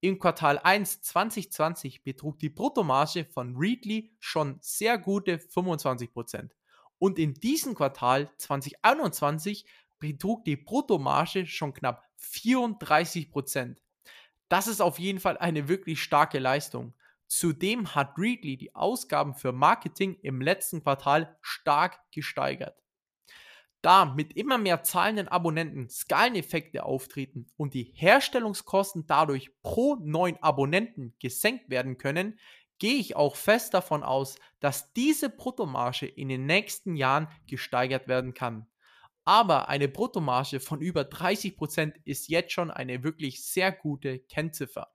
Im 0.00 0.18
Quartal 0.18 0.58
1 0.58 1.02
2020 1.02 2.04
betrug 2.04 2.38
die 2.38 2.48
Bruttomarge 2.48 3.26
von 3.26 3.54
Readly 3.56 4.14
schon 4.18 4.58
sehr 4.62 4.96
gute 4.96 5.36
25%. 5.36 6.50
Und 6.98 7.18
in 7.18 7.34
diesem 7.34 7.74
Quartal 7.74 8.30
2021 8.38 9.66
betrug 9.98 10.44
die 10.44 10.56
Bruttomarge 10.56 11.46
schon 11.46 11.74
knapp 11.74 12.08
34%. 12.18 13.76
Das 14.48 14.66
ist 14.66 14.80
auf 14.80 14.98
jeden 14.98 15.20
Fall 15.20 15.36
eine 15.38 15.68
wirklich 15.68 16.02
starke 16.02 16.38
Leistung. 16.38 16.94
Zudem 17.30 17.94
hat 17.94 18.18
Readly 18.18 18.56
die 18.56 18.74
Ausgaben 18.74 19.36
für 19.36 19.52
Marketing 19.52 20.18
im 20.20 20.40
letzten 20.40 20.82
Quartal 20.82 21.38
stark 21.40 22.00
gesteigert. 22.10 22.82
Da 23.82 24.04
mit 24.04 24.32
immer 24.36 24.58
mehr 24.58 24.82
zahlenden 24.82 25.28
Abonnenten 25.28 25.88
Skaleneffekte 25.88 26.82
auftreten 26.82 27.46
und 27.56 27.72
die 27.72 27.92
Herstellungskosten 27.94 29.06
dadurch 29.06 29.52
pro 29.62 29.94
neuen 29.94 30.42
Abonnenten 30.42 31.14
gesenkt 31.20 31.70
werden 31.70 31.98
können, 31.98 32.36
gehe 32.80 32.96
ich 32.96 33.14
auch 33.14 33.36
fest 33.36 33.74
davon 33.74 34.02
aus, 34.02 34.34
dass 34.58 34.92
diese 34.92 35.30
Bruttomarge 35.30 36.06
in 36.06 36.28
den 36.28 36.46
nächsten 36.46 36.96
Jahren 36.96 37.28
gesteigert 37.46 38.08
werden 38.08 38.34
kann. 38.34 38.66
Aber 39.24 39.68
eine 39.68 39.86
Bruttomarge 39.86 40.58
von 40.58 40.80
über 40.80 41.02
30% 41.02 41.94
ist 42.04 42.28
jetzt 42.28 42.52
schon 42.52 42.72
eine 42.72 43.04
wirklich 43.04 43.46
sehr 43.46 43.70
gute 43.70 44.18
Kennziffer. 44.18 44.92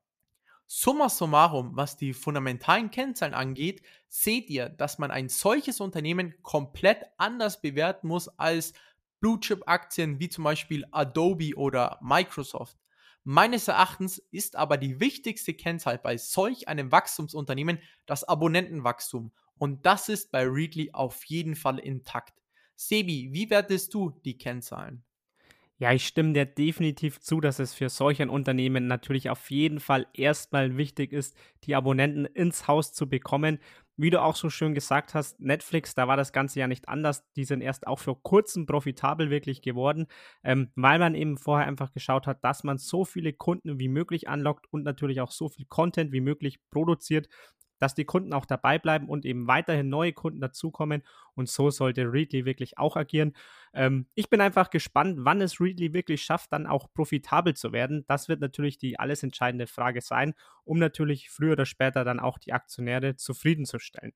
Summa 0.67 1.09
summarum, 1.09 1.75
was 1.75 1.95
die 1.95 2.13
fundamentalen 2.13 2.89
Kennzahlen 2.89 3.35
angeht, 3.35 3.83
seht 4.09 4.49
ihr, 4.49 4.67
dass 4.67 4.97
man 4.97 5.11
ein 5.11 5.29
solches 5.29 5.79
Unternehmen 5.79 6.33
komplett 6.41 7.03
anders 7.17 7.61
bewerten 7.61 8.07
muss 8.07 8.27
als 8.39 8.73
Blue 9.19 9.39
Chip 9.39 9.63
Aktien 9.67 10.19
wie 10.19 10.29
zum 10.29 10.43
Beispiel 10.43 10.85
Adobe 10.91 11.55
oder 11.55 11.99
Microsoft. 12.01 12.77
Meines 13.23 13.67
Erachtens 13.67 14.17
ist 14.31 14.55
aber 14.55 14.77
die 14.77 14.99
wichtigste 14.99 15.53
Kennzahl 15.53 15.97
bei 15.97 16.17
solch 16.17 16.67
einem 16.67 16.91
Wachstumsunternehmen 16.91 17.79
das 18.05 18.23
Abonnentenwachstum 18.23 19.31
und 19.57 19.85
das 19.85 20.09
ist 20.09 20.31
bei 20.31 20.43
Readly 20.43 20.91
auf 20.93 21.23
jeden 21.25 21.55
Fall 21.55 21.79
intakt. 21.79 22.41
Sebi, 22.75 23.29
wie 23.31 23.49
wertest 23.49 23.93
du 23.93 24.11
die 24.11 24.37
Kennzahlen? 24.37 25.04
Ja, 25.77 25.91
ich 25.91 26.07
stimme 26.07 26.31
dir 26.31 26.45
definitiv 26.45 27.19
zu, 27.19 27.41
dass 27.41 27.59
es 27.59 27.73
für 27.73 27.89
solch 27.89 28.21
ein 28.21 28.29
Unternehmen 28.29 28.87
natürlich 28.87 29.29
auf 29.29 29.51
jeden 29.51 29.81
Fall 29.81 30.07
erstmal 30.13 30.77
wichtig 30.77 31.11
ist, 31.11 31.35
die 31.65 31.75
Abonnenten 31.75 32.23
ins 32.25 32.67
Haus 32.69 32.93
zu 32.93 33.09
bekommen. 33.09 33.59
Wie 33.97 34.09
du 34.09 34.21
auch 34.21 34.35
so 34.37 34.49
schön 34.49 34.73
gesagt 34.73 35.13
hast, 35.13 35.39
Netflix, 35.41 35.93
da 35.93 36.07
war 36.07 36.15
das 36.17 36.31
Ganze 36.31 36.59
ja 36.61 36.67
nicht 36.67 36.87
anders. 36.87 37.29
Die 37.33 37.43
sind 37.45 37.59
erst 37.61 37.87
auch 37.87 37.99
vor 37.99 38.21
kurzem 38.23 38.65
profitabel 38.65 39.29
wirklich 39.29 39.61
geworden, 39.61 40.07
ähm, 40.45 40.71
weil 40.75 40.97
man 40.99 41.13
eben 41.15 41.37
vorher 41.37 41.67
einfach 41.67 41.91
geschaut 41.91 42.25
hat, 42.27 42.43
dass 42.43 42.63
man 42.63 42.77
so 42.77 43.03
viele 43.03 43.33
Kunden 43.33 43.77
wie 43.79 43.89
möglich 43.89 44.27
anlockt 44.29 44.67
und 44.71 44.83
natürlich 44.83 45.19
auch 45.21 45.31
so 45.31 45.49
viel 45.49 45.65
Content 45.65 46.11
wie 46.13 46.21
möglich 46.21 46.59
produziert, 46.71 47.27
dass 47.79 47.95
die 47.95 48.05
Kunden 48.05 48.33
auch 48.33 48.45
dabei 48.45 48.79
bleiben 48.79 49.09
und 49.09 49.25
eben 49.25 49.47
weiterhin 49.47 49.89
neue 49.89 50.13
Kunden 50.13 50.41
dazukommen. 50.41 51.03
Und 51.33 51.49
so 51.49 51.69
sollte 51.69 52.11
Readly 52.11 52.45
wirklich 52.45 52.77
auch 52.77 52.95
agieren. 52.95 53.33
Ähm, 53.73 54.07
ich 54.15 54.29
bin 54.29 54.41
einfach 54.41 54.69
gespannt, 54.69 55.17
wann 55.21 55.41
es 55.41 55.59
Readly 55.59 55.93
wirklich 55.93 56.23
schafft, 56.23 56.53
dann 56.53 56.67
auch 56.67 56.91
profitabel 56.93 57.53
zu 57.55 57.73
werden. 57.73 58.05
Das 58.07 58.29
wird 58.29 58.39
natürlich 58.39 58.77
die 58.77 58.99
alles 58.99 59.23
entscheidende 59.23 59.67
Frage 59.67 60.01
sein, 60.01 60.33
um 60.63 60.79
natürlich 60.79 61.29
früher 61.29 61.53
oder 61.53 61.65
später 61.65 62.03
dann 62.03 62.19
auch 62.19 62.37
die 62.37 62.53
Aktionäre 62.53 63.15
zufriedenzustellen 63.15 64.13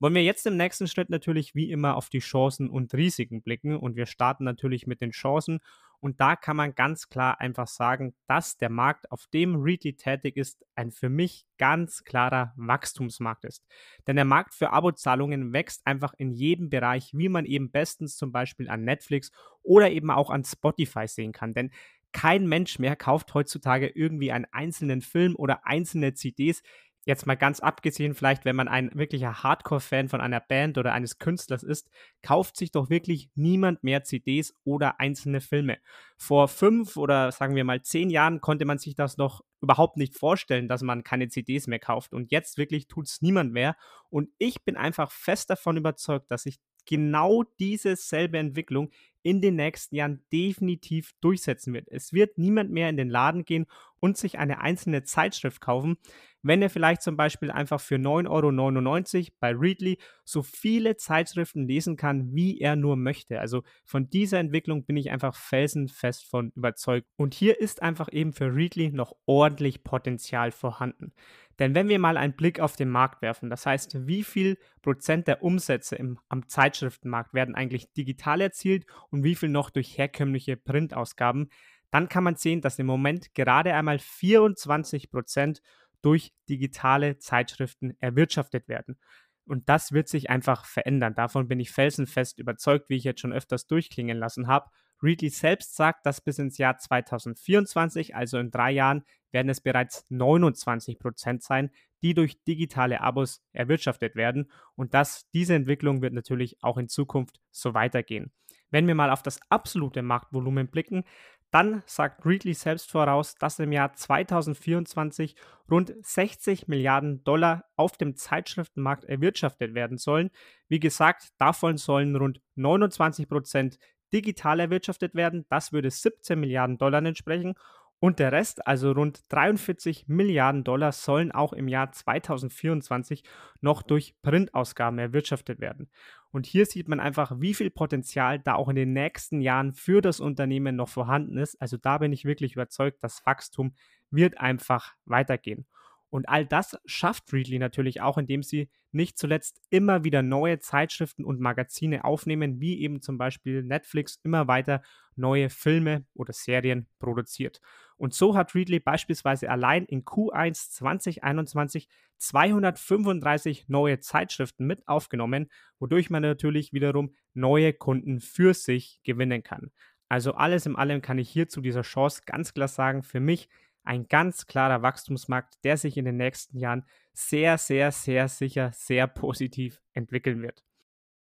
wollen 0.00 0.14
wir 0.14 0.22
jetzt 0.22 0.46
im 0.46 0.56
nächsten 0.56 0.86
Schritt 0.86 1.10
natürlich 1.10 1.54
wie 1.54 1.70
immer 1.70 1.96
auf 1.96 2.08
die 2.08 2.20
Chancen 2.20 2.70
und 2.70 2.94
Risiken 2.94 3.42
blicken 3.42 3.76
und 3.76 3.96
wir 3.96 4.06
starten 4.06 4.44
natürlich 4.44 4.86
mit 4.86 5.00
den 5.00 5.10
Chancen 5.10 5.60
und 6.00 6.20
da 6.20 6.36
kann 6.36 6.56
man 6.56 6.74
ganz 6.74 7.08
klar 7.08 7.40
einfach 7.40 7.66
sagen, 7.66 8.14
dass 8.26 8.56
der 8.56 8.70
Markt, 8.70 9.10
auf 9.10 9.26
dem 9.32 9.56
Readly 9.56 9.94
tätig 9.96 10.36
ist, 10.36 10.64
ein 10.74 10.90
für 10.92 11.08
mich 11.08 11.46
ganz 11.58 12.04
klarer 12.04 12.52
Wachstumsmarkt 12.56 13.44
ist. 13.44 13.66
Denn 14.06 14.16
der 14.16 14.24
Markt 14.24 14.54
für 14.54 14.70
Abozahlungen 14.70 15.52
wächst 15.52 15.86
einfach 15.86 16.14
in 16.16 16.32
jedem 16.32 16.70
Bereich, 16.70 17.10
wie 17.14 17.28
man 17.28 17.44
eben 17.44 17.70
bestens 17.70 18.16
zum 18.16 18.30
Beispiel 18.30 18.68
an 18.68 18.84
Netflix 18.84 19.30
oder 19.62 19.90
eben 19.90 20.10
auch 20.10 20.30
an 20.30 20.44
Spotify 20.44 21.08
sehen 21.08 21.32
kann. 21.32 21.52
Denn 21.54 21.70
kein 22.12 22.46
Mensch 22.46 22.78
mehr 22.78 22.96
kauft 22.96 23.34
heutzutage 23.34 23.88
irgendwie 23.88 24.32
einen 24.32 24.46
einzelnen 24.50 25.02
Film 25.02 25.36
oder 25.36 25.66
einzelne 25.66 26.14
CDs. 26.14 26.62
Jetzt 27.08 27.24
mal 27.24 27.38
ganz 27.38 27.60
abgesehen, 27.60 28.12
vielleicht, 28.12 28.44
wenn 28.44 28.54
man 28.54 28.68
ein 28.68 28.90
wirklicher 28.92 29.42
Hardcore-Fan 29.42 30.10
von 30.10 30.20
einer 30.20 30.40
Band 30.40 30.76
oder 30.76 30.92
eines 30.92 31.18
Künstlers 31.18 31.62
ist, 31.62 31.88
kauft 32.20 32.58
sich 32.58 32.70
doch 32.70 32.90
wirklich 32.90 33.30
niemand 33.34 33.82
mehr 33.82 34.04
CDs 34.04 34.54
oder 34.62 35.00
einzelne 35.00 35.40
Filme. 35.40 35.78
Vor 36.18 36.48
fünf 36.48 36.98
oder 36.98 37.32
sagen 37.32 37.54
wir 37.56 37.64
mal 37.64 37.80
zehn 37.80 38.10
Jahren 38.10 38.42
konnte 38.42 38.66
man 38.66 38.76
sich 38.76 38.94
das 38.94 39.16
noch 39.16 39.42
überhaupt 39.62 39.96
nicht 39.96 40.18
vorstellen, 40.18 40.68
dass 40.68 40.82
man 40.82 41.02
keine 41.02 41.28
CDs 41.28 41.66
mehr 41.66 41.78
kauft. 41.78 42.12
Und 42.12 42.30
jetzt 42.30 42.58
wirklich 42.58 42.88
tut 42.88 43.06
es 43.06 43.22
niemand 43.22 43.54
mehr. 43.54 43.74
Und 44.10 44.28
ich 44.36 44.62
bin 44.66 44.76
einfach 44.76 45.10
fest 45.10 45.48
davon 45.48 45.78
überzeugt, 45.78 46.30
dass 46.30 46.42
sich 46.42 46.58
genau 46.84 47.42
diese 47.58 47.96
selbe 47.96 48.36
Entwicklung 48.36 48.90
in 49.22 49.40
den 49.40 49.56
nächsten 49.56 49.96
Jahren 49.96 50.24
definitiv 50.32 51.12
durchsetzen 51.20 51.74
wird. 51.74 51.88
Es 51.88 52.12
wird 52.12 52.38
niemand 52.38 52.70
mehr 52.70 52.88
in 52.88 52.96
den 52.96 53.10
Laden 53.10 53.44
gehen 53.44 53.66
und 54.00 54.16
sich 54.16 54.38
eine 54.38 54.60
einzelne 54.60 55.02
Zeitschrift 55.02 55.60
kaufen, 55.60 55.96
wenn 56.42 56.62
er 56.62 56.70
vielleicht 56.70 57.02
zum 57.02 57.16
Beispiel 57.16 57.50
einfach 57.50 57.80
für 57.80 57.96
9,99 57.96 59.16
Euro 59.18 59.36
bei 59.40 59.52
Readly 59.52 59.98
so 60.24 60.42
viele 60.42 60.96
Zeitschriften 60.96 61.66
lesen 61.66 61.96
kann, 61.96 62.32
wie 62.32 62.60
er 62.60 62.76
nur 62.76 62.96
möchte. 62.96 63.40
Also 63.40 63.64
von 63.84 64.08
dieser 64.08 64.38
Entwicklung 64.38 64.84
bin 64.84 64.96
ich 64.96 65.10
einfach 65.10 65.34
felsenfest 65.34 66.24
von 66.26 66.52
überzeugt. 66.54 67.08
Und 67.16 67.34
hier 67.34 67.60
ist 67.60 67.82
einfach 67.82 68.08
eben 68.12 68.32
für 68.32 68.54
Readly 68.54 68.92
noch 68.92 69.16
ordentlich 69.26 69.82
Potenzial 69.82 70.52
vorhanden. 70.52 71.12
Denn 71.58 71.74
wenn 71.74 71.88
wir 71.88 71.98
mal 71.98 72.16
einen 72.16 72.36
Blick 72.36 72.60
auf 72.60 72.76
den 72.76 72.88
Markt 72.88 73.20
werfen, 73.20 73.50
das 73.50 73.66
heißt, 73.66 74.06
wie 74.06 74.22
viel 74.22 74.58
Prozent 74.80 75.26
der 75.26 75.42
Umsätze 75.42 75.96
im, 75.96 76.20
am 76.28 76.46
Zeitschriftenmarkt 76.48 77.34
werden 77.34 77.56
eigentlich 77.56 77.92
digital 77.94 78.40
erzielt 78.40 78.86
und 79.10 79.24
wie 79.24 79.34
viel 79.34 79.48
noch 79.48 79.70
durch 79.70 79.96
herkömmliche 79.98 80.56
Printausgaben, 80.56 81.50
dann 81.90 82.08
kann 82.08 82.24
man 82.24 82.36
sehen, 82.36 82.60
dass 82.60 82.78
im 82.78 82.86
Moment 82.86 83.34
gerade 83.34 83.74
einmal 83.74 83.98
24 83.98 85.10
Prozent 85.10 85.62
durch 86.02 86.32
digitale 86.48 87.18
Zeitschriften 87.18 87.96
erwirtschaftet 88.00 88.68
werden. 88.68 88.98
Und 89.46 89.68
das 89.68 89.92
wird 89.92 90.08
sich 90.08 90.28
einfach 90.28 90.66
verändern. 90.66 91.14
Davon 91.14 91.48
bin 91.48 91.58
ich 91.58 91.70
felsenfest 91.70 92.38
überzeugt, 92.38 92.90
wie 92.90 92.96
ich 92.96 93.04
jetzt 93.04 93.20
schon 93.20 93.32
öfters 93.32 93.66
durchklingen 93.66 94.18
lassen 94.18 94.46
habe. 94.46 94.70
Readly 95.02 95.30
selbst 95.30 95.74
sagt, 95.74 96.04
dass 96.04 96.20
bis 96.20 96.38
ins 96.38 96.58
Jahr 96.58 96.76
2024, 96.76 98.14
also 98.14 98.38
in 98.38 98.50
drei 98.50 98.72
Jahren, 98.72 99.04
werden 99.30 99.48
es 99.48 99.60
bereits 99.60 100.04
29 100.10 100.98
Prozent 100.98 101.42
sein, 101.42 101.70
die 102.02 102.14
durch 102.14 102.42
digitale 102.44 103.00
Abos 103.00 103.42
erwirtschaftet 103.52 104.16
werden. 104.16 104.50
Und 104.74 104.94
das, 104.94 105.28
diese 105.32 105.54
Entwicklung 105.54 106.02
wird 106.02 106.12
natürlich 106.12 106.62
auch 106.62 106.76
in 106.76 106.88
Zukunft 106.88 107.40
so 107.50 107.74
weitergehen. 107.74 108.32
Wenn 108.70 108.86
wir 108.86 108.94
mal 108.94 109.10
auf 109.10 109.22
das 109.22 109.40
absolute 109.50 110.02
Marktvolumen 110.02 110.68
blicken, 110.68 111.04
dann 111.50 111.82
sagt 111.86 112.26
Readly 112.26 112.52
selbst 112.52 112.90
voraus, 112.90 113.34
dass 113.34 113.58
im 113.58 113.72
Jahr 113.72 113.94
2024 113.94 115.34
rund 115.70 115.94
60 116.02 116.68
Milliarden 116.68 117.24
Dollar 117.24 117.64
auf 117.76 117.96
dem 117.96 118.16
Zeitschriftenmarkt 118.16 119.04
erwirtschaftet 119.04 119.74
werden 119.74 119.96
sollen. 119.96 120.30
Wie 120.68 120.80
gesagt, 120.80 121.28
davon 121.38 121.78
sollen 121.78 122.16
rund 122.16 122.42
29 122.56 123.28
Prozent 123.28 123.78
digital 124.12 124.60
erwirtschaftet 124.60 125.14
werden. 125.14 125.46
Das 125.48 125.72
würde 125.72 125.90
17 125.90 126.38
Milliarden 126.38 126.76
Dollar 126.76 127.02
entsprechen. 127.04 127.54
Und 128.00 128.20
der 128.20 128.30
Rest, 128.30 128.64
also 128.64 128.92
rund 128.92 129.24
43 129.28 130.06
Milliarden 130.06 130.62
Dollar, 130.62 130.92
sollen 130.92 131.32
auch 131.32 131.52
im 131.52 131.66
Jahr 131.66 131.90
2024 131.90 133.24
noch 133.60 133.82
durch 133.82 134.14
Printausgaben 134.22 135.00
erwirtschaftet 135.00 135.58
werden. 135.58 135.90
Und 136.30 136.46
hier 136.46 136.64
sieht 136.66 136.88
man 136.88 137.00
einfach, 137.00 137.40
wie 137.40 137.54
viel 137.54 137.70
Potenzial 137.70 138.38
da 138.38 138.54
auch 138.54 138.68
in 138.68 138.76
den 138.76 138.92
nächsten 138.92 139.40
Jahren 139.40 139.72
für 139.72 140.00
das 140.00 140.20
Unternehmen 140.20 140.76
noch 140.76 140.88
vorhanden 140.88 141.38
ist. 141.38 141.60
Also 141.60 141.76
da 141.76 141.98
bin 141.98 142.12
ich 142.12 142.24
wirklich 142.24 142.52
überzeugt, 142.52 143.02
das 143.02 143.24
Wachstum 143.26 143.74
wird 144.10 144.38
einfach 144.38 144.94
weitergehen. 145.04 145.66
Und 146.10 146.28
all 146.28 146.46
das 146.46 146.78
schafft 146.86 147.32
Readly 147.32 147.58
natürlich 147.58 148.00
auch, 148.00 148.16
indem 148.16 148.42
sie 148.42 148.70
nicht 148.92 149.18
zuletzt 149.18 149.60
immer 149.68 150.04
wieder 150.04 150.22
neue 150.22 150.58
Zeitschriften 150.58 151.24
und 151.24 151.40
Magazine 151.40 152.04
aufnehmen, 152.04 152.60
wie 152.60 152.80
eben 152.80 153.02
zum 153.02 153.18
Beispiel 153.18 153.62
Netflix 153.62 154.18
immer 154.22 154.48
weiter 154.48 154.82
neue 155.16 155.50
Filme 155.50 156.06
oder 156.14 156.32
Serien 156.32 156.88
produziert. 156.98 157.60
Und 157.98 158.14
so 158.14 158.36
hat 158.36 158.54
Readly 158.54 158.80
beispielsweise 158.80 159.50
allein 159.50 159.84
in 159.84 160.04
Q1 160.04 160.70
2021 160.70 161.88
235 162.18 163.68
neue 163.68 164.00
Zeitschriften 164.00 164.66
mit 164.66 164.86
aufgenommen, 164.88 165.48
wodurch 165.78 166.08
man 166.08 166.22
natürlich 166.22 166.72
wiederum 166.72 167.14
neue 167.34 167.72
Kunden 167.72 168.20
für 168.20 168.54
sich 168.54 169.00
gewinnen 169.04 169.42
kann. 169.42 169.70
Also 170.08 170.32
alles 170.34 170.64
in 170.66 170.76
allem 170.76 171.02
kann 171.02 171.18
ich 171.18 171.28
hier 171.28 171.48
zu 171.48 171.60
dieser 171.60 171.82
Chance 171.82 172.22
ganz 172.24 172.54
klar 172.54 172.68
sagen, 172.68 173.02
für 173.02 173.20
mich 173.20 173.48
ein 173.82 174.06
ganz 174.06 174.46
klarer 174.46 174.82
Wachstumsmarkt, 174.82 175.62
der 175.64 175.76
sich 175.76 175.96
in 175.96 176.04
den 176.04 176.16
nächsten 176.16 176.58
Jahren 176.58 176.84
sehr, 177.12 177.58
sehr, 177.58 177.90
sehr 177.92 178.28
sicher, 178.28 178.70
sehr 178.72 179.06
positiv 179.06 179.80
entwickeln 179.92 180.42
wird. 180.42 180.64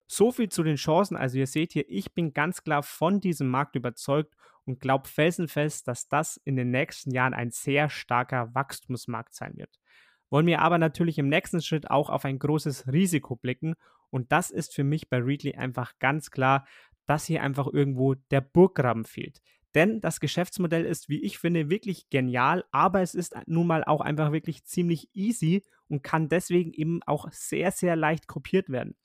So 0.07 0.33
viel 0.33 0.49
zu 0.49 0.63
den 0.63 0.77
Chancen. 0.77 1.17
Also 1.17 1.39
ihr 1.39 1.47
seht 1.47 1.73
hier, 1.73 1.85
ich 1.89 2.15
bin 2.15 2.33
ganz 2.33 2.63
klar 2.63 2.83
von 2.83 3.21
diesem 3.21 3.49
Markt 3.49 3.77
überzeugt 3.77 4.35
und 4.65 4.81
glaube 4.81 5.09
felsenfest, 5.09 5.87
dass 5.89 6.09
das 6.09 6.41
in 6.45 6.57
den 6.57 6.71
nächsten 6.71 7.13
Jahren 7.13 7.35
ein 7.35 7.51
sehr 7.51 7.89
starker 7.89 8.55
Wachstumsmarkt 8.55 9.35
sein 9.35 9.57
wird. 9.57 9.81
Wollen 10.31 10.47
wir 10.47 10.61
aber 10.61 10.79
natürlich 10.79 11.19
im 11.19 11.29
nächsten 11.29 11.63
Schritt 11.63 11.91
auch 11.91 12.11
auf 12.11 12.25
ein 12.25 12.39
großes 12.39 12.93
Risiko 12.93 13.37
blicken 13.37 13.75
und 14.11 14.33
das 14.33 14.51
ist 14.51 14.75
für 14.75 14.85
mich 14.85 15.09
bei 15.09 15.19
Readly 15.19 15.55
einfach 15.55 15.93
ganz 15.99 16.31
klar, 16.31 16.67
dass 17.07 17.27
hier 17.27 17.43
einfach 17.43 17.69
irgendwo 17.73 18.15
der 18.15 18.41
Burggraben 18.41 19.05
fehlt. 19.05 19.41
Denn 19.75 20.01
das 20.01 20.21
Geschäftsmodell 20.21 20.85
ist, 20.85 21.09
wie 21.09 21.23
ich 21.23 21.39
finde, 21.39 21.69
wirklich 21.69 22.09
genial, 22.09 22.65
aber 22.71 23.03
es 23.03 23.15
ist 23.15 23.35
nun 23.47 23.67
mal 23.67 23.85
auch 23.85 24.01
einfach 24.01 24.33
wirklich 24.33 24.65
ziemlich 24.65 25.11
easy 25.13 25.63
und 25.89 26.03
kann 26.03 26.29
deswegen 26.29 26.73
eben 26.73 27.03
auch 27.03 27.31
sehr, 27.31 27.71
sehr 27.71 27.95
leicht 27.95 28.27
kopiert 28.27 28.71
werden. 28.71 28.97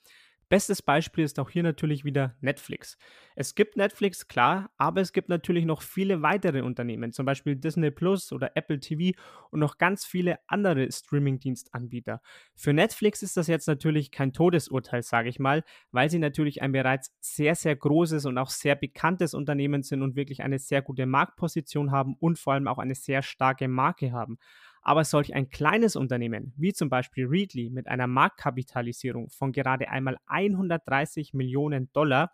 Bestes 0.51 0.81
Beispiel 0.81 1.23
ist 1.23 1.39
auch 1.39 1.49
hier 1.49 1.63
natürlich 1.63 2.03
wieder 2.03 2.35
Netflix. 2.41 2.97
Es 3.37 3.55
gibt 3.55 3.77
Netflix, 3.77 4.27
klar, 4.27 4.69
aber 4.75 4.99
es 4.99 5.13
gibt 5.13 5.29
natürlich 5.29 5.63
noch 5.63 5.81
viele 5.81 6.23
weitere 6.23 6.61
Unternehmen, 6.61 7.13
zum 7.13 7.25
Beispiel 7.25 7.55
Disney 7.55 7.89
Plus 7.89 8.33
oder 8.33 8.51
Apple 8.55 8.81
TV 8.81 9.17
und 9.51 9.61
noch 9.61 9.77
ganz 9.77 10.03
viele 10.03 10.39
andere 10.47 10.91
Streaming-Dienstanbieter. 10.91 12.21
Für 12.53 12.73
Netflix 12.73 13.21
ist 13.23 13.37
das 13.37 13.47
jetzt 13.47 13.65
natürlich 13.69 14.11
kein 14.11 14.33
Todesurteil, 14.33 15.03
sage 15.03 15.29
ich 15.29 15.39
mal, 15.39 15.63
weil 15.91 16.09
sie 16.09 16.19
natürlich 16.19 16.61
ein 16.61 16.73
bereits 16.73 17.15
sehr, 17.21 17.55
sehr 17.55 17.77
großes 17.77 18.25
und 18.25 18.37
auch 18.37 18.49
sehr 18.49 18.75
bekanntes 18.75 19.33
Unternehmen 19.33 19.83
sind 19.83 20.01
und 20.01 20.17
wirklich 20.17 20.43
eine 20.43 20.59
sehr 20.59 20.81
gute 20.81 21.05
Marktposition 21.05 21.91
haben 21.91 22.17
und 22.19 22.37
vor 22.37 22.51
allem 22.51 22.67
auch 22.67 22.77
eine 22.79 22.95
sehr 22.95 23.21
starke 23.21 23.69
Marke 23.69 24.11
haben. 24.11 24.37
Aber 24.81 25.03
solch 25.03 25.33
ein 25.33 25.49
kleines 25.49 25.95
Unternehmen 25.95 26.53
wie 26.57 26.73
zum 26.73 26.89
Beispiel 26.89 27.27
Readly 27.27 27.69
mit 27.69 27.87
einer 27.87 28.07
Marktkapitalisierung 28.07 29.29
von 29.29 29.51
gerade 29.51 29.89
einmal 29.89 30.17
130 30.25 31.33
Millionen 31.33 31.91
Dollar, 31.93 32.33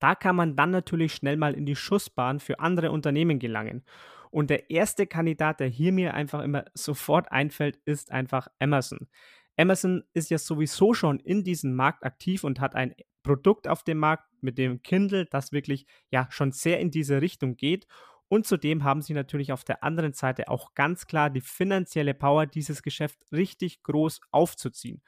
da 0.00 0.14
kann 0.14 0.36
man 0.36 0.56
dann 0.56 0.70
natürlich 0.70 1.14
schnell 1.14 1.36
mal 1.36 1.54
in 1.54 1.66
die 1.66 1.76
Schussbahn 1.76 2.40
für 2.40 2.60
andere 2.60 2.90
Unternehmen 2.90 3.38
gelangen. 3.38 3.84
Und 4.30 4.50
der 4.50 4.70
erste 4.70 5.06
Kandidat, 5.06 5.60
der 5.60 5.68
hier 5.68 5.92
mir 5.92 6.14
einfach 6.14 6.42
immer 6.42 6.64
sofort 6.74 7.32
einfällt, 7.32 7.78
ist 7.84 8.12
einfach 8.12 8.48
Amazon. 8.58 9.08
Amazon 9.56 10.04
ist 10.14 10.30
ja 10.30 10.38
sowieso 10.38 10.94
schon 10.94 11.18
in 11.20 11.42
diesem 11.42 11.74
Markt 11.74 12.04
aktiv 12.04 12.44
und 12.44 12.60
hat 12.60 12.74
ein 12.74 12.94
Produkt 13.22 13.66
auf 13.66 13.82
dem 13.82 13.98
Markt 13.98 14.24
mit 14.40 14.56
dem 14.56 14.82
Kindle, 14.82 15.26
das 15.26 15.52
wirklich 15.52 15.86
ja 16.10 16.28
schon 16.30 16.52
sehr 16.52 16.78
in 16.78 16.90
diese 16.90 17.20
Richtung 17.20 17.56
geht 17.56 17.86
und 18.28 18.46
zudem 18.46 18.84
haben 18.84 19.02
sie 19.02 19.14
natürlich 19.14 19.52
auf 19.52 19.64
der 19.64 19.82
anderen 19.82 20.12
Seite 20.12 20.48
auch 20.48 20.74
ganz 20.74 21.06
klar 21.06 21.30
die 21.30 21.40
finanzielle 21.40 22.14
Power, 22.14 22.46
dieses 22.46 22.82
Geschäft 22.82 23.18
richtig 23.32 23.82
groß 23.82 24.20
aufzuziehen. 24.30 25.02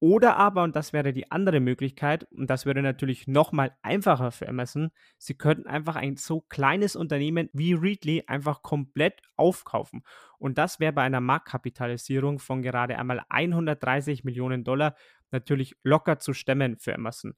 Oder 0.00 0.36
aber, 0.36 0.64
und 0.64 0.74
das 0.74 0.92
wäre 0.92 1.12
die 1.12 1.30
andere 1.30 1.60
Möglichkeit, 1.60 2.24
und 2.32 2.50
das 2.50 2.66
wäre 2.66 2.82
natürlich 2.82 3.28
nochmal 3.28 3.76
einfacher 3.82 4.32
für 4.32 4.48
Amazon, 4.48 4.90
sie 5.16 5.34
könnten 5.34 5.68
einfach 5.68 5.94
ein 5.94 6.16
so 6.16 6.40
kleines 6.40 6.96
Unternehmen 6.96 7.48
wie 7.52 7.74
Readly 7.74 8.24
einfach 8.26 8.62
komplett 8.62 9.22
aufkaufen. 9.36 10.02
Und 10.38 10.58
das 10.58 10.80
wäre 10.80 10.92
bei 10.92 11.02
einer 11.02 11.20
Marktkapitalisierung 11.20 12.40
von 12.40 12.62
gerade 12.62 12.98
einmal 12.98 13.22
130 13.28 14.24
Millionen 14.24 14.64
Dollar 14.64 14.96
natürlich 15.30 15.76
locker 15.84 16.18
zu 16.18 16.32
stemmen 16.34 16.78
für 16.78 16.96
Amazon. 16.96 17.34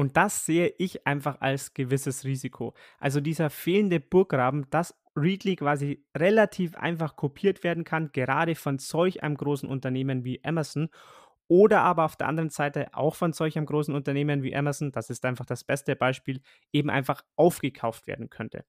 Und 0.00 0.16
das 0.16 0.46
sehe 0.46 0.72
ich 0.78 1.06
einfach 1.06 1.42
als 1.42 1.74
gewisses 1.74 2.24
Risiko. 2.24 2.72
Also 3.00 3.20
dieser 3.20 3.50
fehlende 3.50 4.00
Burggraben, 4.00 4.64
dass 4.70 4.98
Readly 5.14 5.56
quasi 5.56 6.02
relativ 6.16 6.74
einfach 6.74 7.16
kopiert 7.16 7.62
werden 7.64 7.84
kann, 7.84 8.10
gerade 8.10 8.54
von 8.54 8.78
solch 8.78 9.22
einem 9.22 9.36
großen 9.36 9.68
Unternehmen 9.68 10.24
wie 10.24 10.42
Amazon. 10.42 10.88
Oder 11.48 11.82
aber 11.82 12.06
auf 12.06 12.16
der 12.16 12.28
anderen 12.28 12.48
Seite 12.48 12.94
auch 12.94 13.14
von 13.14 13.34
solch 13.34 13.58
einem 13.58 13.66
großen 13.66 13.94
Unternehmen 13.94 14.42
wie 14.42 14.56
Amazon, 14.56 14.90
das 14.90 15.10
ist 15.10 15.26
einfach 15.26 15.44
das 15.44 15.64
beste 15.64 15.94
Beispiel, 15.96 16.40
eben 16.72 16.88
einfach 16.88 17.20
aufgekauft 17.36 18.06
werden 18.06 18.30
könnte. 18.30 18.64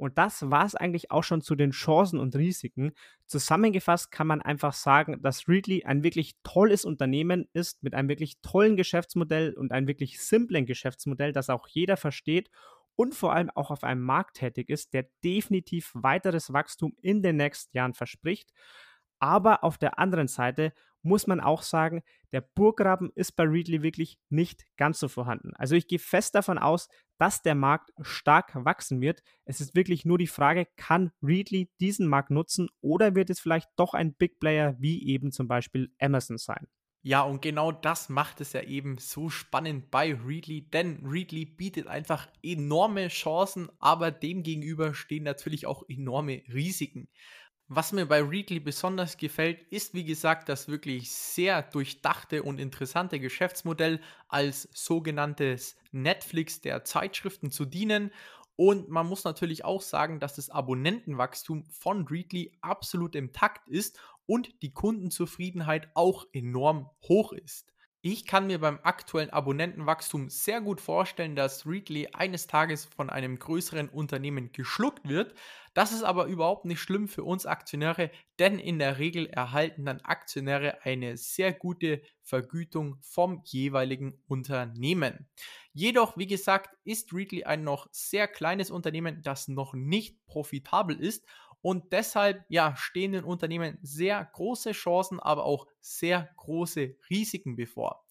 Und 0.00 0.16
das 0.16 0.50
war 0.50 0.64
es 0.64 0.74
eigentlich 0.74 1.10
auch 1.10 1.24
schon 1.24 1.42
zu 1.42 1.54
den 1.54 1.72
Chancen 1.72 2.18
und 2.18 2.34
Risiken. 2.34 2.92
Zusammengefasst 3.26 4.10
kann 4.10 4.26
man 4.26 4.40
einfach 4.40 4.72
sagen, 4.72 5.20
dass 5.20 5.46
Readly 5.46 5.84
ein 5.84 6.02
wirklich 6.02 6.36
tolles 6.42 6.86
Unternehmen 6.86 7.48
ist 7.52 7.82
mit 7.82 7.92
einem 7.92 8.08
wirklich 8.08 8.40
tollen 8.40 8.78
Geschäftsmodell 8.78 9.52
und 9.52 9.72
einem 9.72 9.86
wirklich 9.86 10.18
simplen 10.18 10.64
Geschäftsmodell, 10.64 11.32
das 11.32 11.50
auch 11.50 11.68
jeder 11.68 11.98
versteht 11.98 12.50
und 12.96 13.14
vor 13.14 13.34
allem 13.34 13.50
auch 13.50 13.70
auf 13.70 13.84
einem 13.84 14.00
Markt 14.00 14.38
tätig 14.38 14.70
ist, 14.70 14.94
der 14.94 15.06
definitiv 15.22 15.90
weiteres 15.94 16.50
Wachstum 16.50 16.94
in 17.02 17.22
den 17.22 17.36
nächsten 17.36 17.76
Jahren 17.76 17.92
verspricht. 17.92 18.54
Aber 19.18 19.64
auf 19.64 19.76
der 19.76 19.98
anderen 19.98 20.28
Seite 20.28 20.72
muss 21.02 21.26
man 21.26 21.40
auch 21.40 21.62
sagen, 21.62 22.02
der 22.32 22.40
Burggraben 22.40 23.10
ist 23.14 23.32
bei 23.32 23.44
Readly 23.44 23.82
wirklich 23.82 24.18
nicht 24.28 24.64
ganz 24.76 25.00
so 25.00 25.08
vorhanden. 25.08 25.52
Also 25.56 25.74
ich 25.74 25.88
gehe 25.88 25.98
fest 25.98 26.34
davon 26.34 26.58
aus, 26.58 26.88
dass 27.18 27.42
der 27.42 27.54
Markt 27.54 27.90
stark 28.00 28.52
wachsen 28.54 29.00
wird. 29.00 29.22
Es 29.44 29.60
ist 29.60 29.74
wirklich 29.74 30.04
nur 30.04 30.18
die 30.18 30.26
Frage, 30.26 30.66
kann 30.76 31.10
Readly 31.22 31.70
diesen 31.80 32.06
Markt 32.06 32.30
nutzen 32.30 32.68
oder 32.80 33.14
wird 33.14 33.30
es 33.30 33.40
vielleicht 33.40 33.68
doch 33.76 33.94
ein 33.94 34.14
Big 34.14 34.40
Player 34.40 34.76
wie 34.78 35.06
eben 35.06 35.32
zum 35.32 35.48
Beispiel 35.48 35.92
Amazon 36.00 36.38
sein? 36.38 36.66
Ja, 37.02 37.22
und 37.22 37.40
genau 37.40 37.72
das 37.72 38.10
macht 38.10 38.42
es 38.42 38.52
ja 38.52 38.62
eben 38.62 38.98
so 38.98 39.30
spannend 39.30 39.90
bei 39.90 40.14
Readly, 40.14 40.68
denn 40.68 41.00
Readly 41.06 41.46
bietet 41.46 41.86
einfach 41.86 42.28
enorme 42.42 43.08
Chancen, 43.08 43.70
aber 43.78 44.10
demgegenüber 44.10 44.92
stehen 44.92 45.24
natürlich 45.24 45.66
auch 45.66 45.82
enorme 45.88 46.42
Risiken. 46.52 47.08
Was 47.72 47.92
mir 47.92 48.04
bei 48.04 48.20
Readly 48.20 48.58
besonders 48.58 49.16
gefällt, 49.16 49.62
ist 49.70 49.94
wie 49.94 50.02
gesagt 50.02 50.48
das 50.48 50.66
wirklich 50.66 51.12
sehr 51.12 51.62
durchdachte 51.62 52.42
und 52.42 52.58
interessante 52.58 53.20
Geschäftsmodell 53.20 54.00
als 54.26 54.68
sogenanntes 54.72 55.76
Netflix 55.92 56.60
der 56.60 56.82
Zeitschriften 56.82 57.52
zu 57.52 57.66
dienen. 57.66 58.10
Und 58.56 58.88
man 58.88 59.06
muss 59.06 59.22
natürlich 59.22 59.64
auch 59.64 59.82
sagen, 59.82 60.18
dass 60.18 60.34
das 60.34 60.50
Abonnentenwachstum 60.50 61.64
von 61.70 62.08
Readly 62.08 62.58
absolut 62.60 63.14
im 63.14 63.32
Takt 63.32 63.68
ist 63.68 64.00
und 64.26 64.50
die 64.62 64.74
Kundenzufriedenheit 64.74 65.90
auch 65.94 66.26
enorm 66.32 66.90
hoch 67.04 67.32
ist. 67.32 67.72
Ich 68.02 68.24
kann 68.26 68.46
mir 68.46 68.58
beim 68.58 68.78
aktuellen 68.82 69.28
Abonnentenwachstum 69.28 70.30
sehr 70.30 70.62
gut 70.62 70.80
vorstellen, 70.80 71.36
dass 71.36 71.66
Readly 71.66 72.08
eines 72.14 72.46
Tages 72.46 72.86
von 72.86 73.10
einem 73.10 73.38
größeren 73.38 73.90
Unternehmen 73.90 74.52
geschluckt 74.52 75.06
wird. 75.06 75.34
Das 75.74 75.92
ist 75.92 76.02
aber 76.02 76.24
überhaupt 76.24 76.64
nicht 76.64 76.80
schlimm 76.80 77.08
für 77.08 77.24
uns 77.24 77.44
Aktionäre, 77.44 78.10
denn 78.38 78.58
in 78.58 78.78
der 78.78 78.98
Regel 78.98 79.26
erhalten 79.26 79.84
dann 79.84 80.00
Aktionäre 80.00 80.82
eine 80.82 81.18
sehr 81.18 81.52
gute 81.52 82.00
Vergütung 82.22 82.96
vom 83.02 83.42
jeweiligen 83.44 84.22
Unternehmen. 84.26 85.28
Jedoch, 85.74 86.16
wie 86.16 86.26
gesagt, 86.26 86.70
ist 86.84 87.12
Readly 87.12 87.44
ein 87.44 87.64
noch 87.64 87.86
sehr 87.92 88.28
kleines 88.28 88.70
Unternehmen, 88.70 89.20
das 89.22 89.46
noch 89.46 89.74
nicht 89.74 90.24
profitabel 90.26 90.98
ist 90.98 91.26
und 91.62 91.92
deshalb 91.92 92.44
ja, 92.48 92.74
stehen 92.76 93.12
den 93.12 93.24
Unternehmen 93.24 93.78
sehr 93.82 94.24
große 94.24 94.72
Chancen, 94.72 95.20
aber 95.20 95.44
auch 95.44 95.66
sehr 95.80 96.30
große 96.36 96.96
Risiken 97.10 97.56
bevor. 97.56 98.04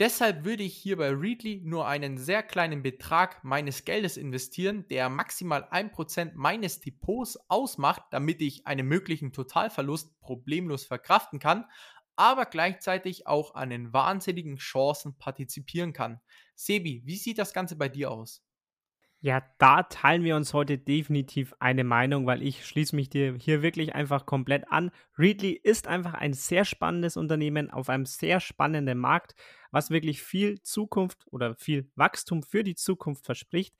Deshalb 0.00 0.44
würde 0.44 0.62
ich 0.62 0.76
hier 0.76 0.96
bei 0.96 1.10
Readly 1.10 1.60
nur 1.64 1.88
einen 1.88 2.18
sehr 2.18 2.44
kleinen 2.44 2.82
Betrag 2.82 3.42
meines 3.42 3.84
Geldes 3.84 4.16
investieren, 4.16 4.86
der 4.88 5.08
maximal 5.08 5.64
1% 5.72 6.32
meines 6.36 6.80
Depots 6.80 7.36
ausmacht, 7.48 8.02
damit 8.12 8.40
ich 8.40 8.64
einen 8.64 8.86
möglichen 8.86 9.32
Totalverlust 9.32 10.20
problemlos 10.20 10.84
verkraften 10.84 11.40
kann, 11.40 11.64
aber 12.14 12.46
gleichzeitig 12.46 13.26
auch 13.26 13.56
an 13.56 13.70
den 13.70 13.92
wahnsinnigen 13.92 14.56
Chancen 14.58 15.18
partizipieren 15.18 15.92
kann. 15.92 16.20
Sebi, 16.54 17.02
wie 17.04 17.16
sieht 17.16 17.38
das 17.38 17.52
Ganze 17.52 17.74
bei 17.74 17.88
dir 17.88 18.12
aus? 18.12 18.47
Ja, 19.20 19.42
da 19.58 19.82
teilen 19.82 20.22
wir 20.22 20.36
uns 20.36 20.54
heute 20.54 20.78
definitiv 20.78 21.52
eine 21.58 21.82
Meinung, 21.82 22.26
weil 22.26 22.40
ich 22.40 22.64
schließe 22.64 22.94
mich 22.94 23.10
dir 23.10 23.34
hier 23.36 23.62
wirklich 23.62 23.94
einfach 23.96 24.26
komplett 24.26 24.70
an. 24.70 24.92
Readly 25.18 25.50
ist 25.60 25.88
einfach 25.88 26.14
ein 26.14 26.34
sehr 26.34 26.64
spannendes 26.64 27.16
Unternehmen 27.16 27.68
auf 27.70 27.88
einem 27.88 28.06
sehr 28.06 28.38
spannenden 28.38 28.96
Markt, 28.98 29.34
was 29.72 29.90
wirklich 29.90 30.22
viel 30.22 30.62
Zukunft 30.62 31.26
oder 31.32 31.56
viel 31.56 31.90
Wachstum 31.96 32.44
für 32.44 32.62
die 32.62 32.76
Zukunft 32.76 33.24
verspricht. 33.26 33.74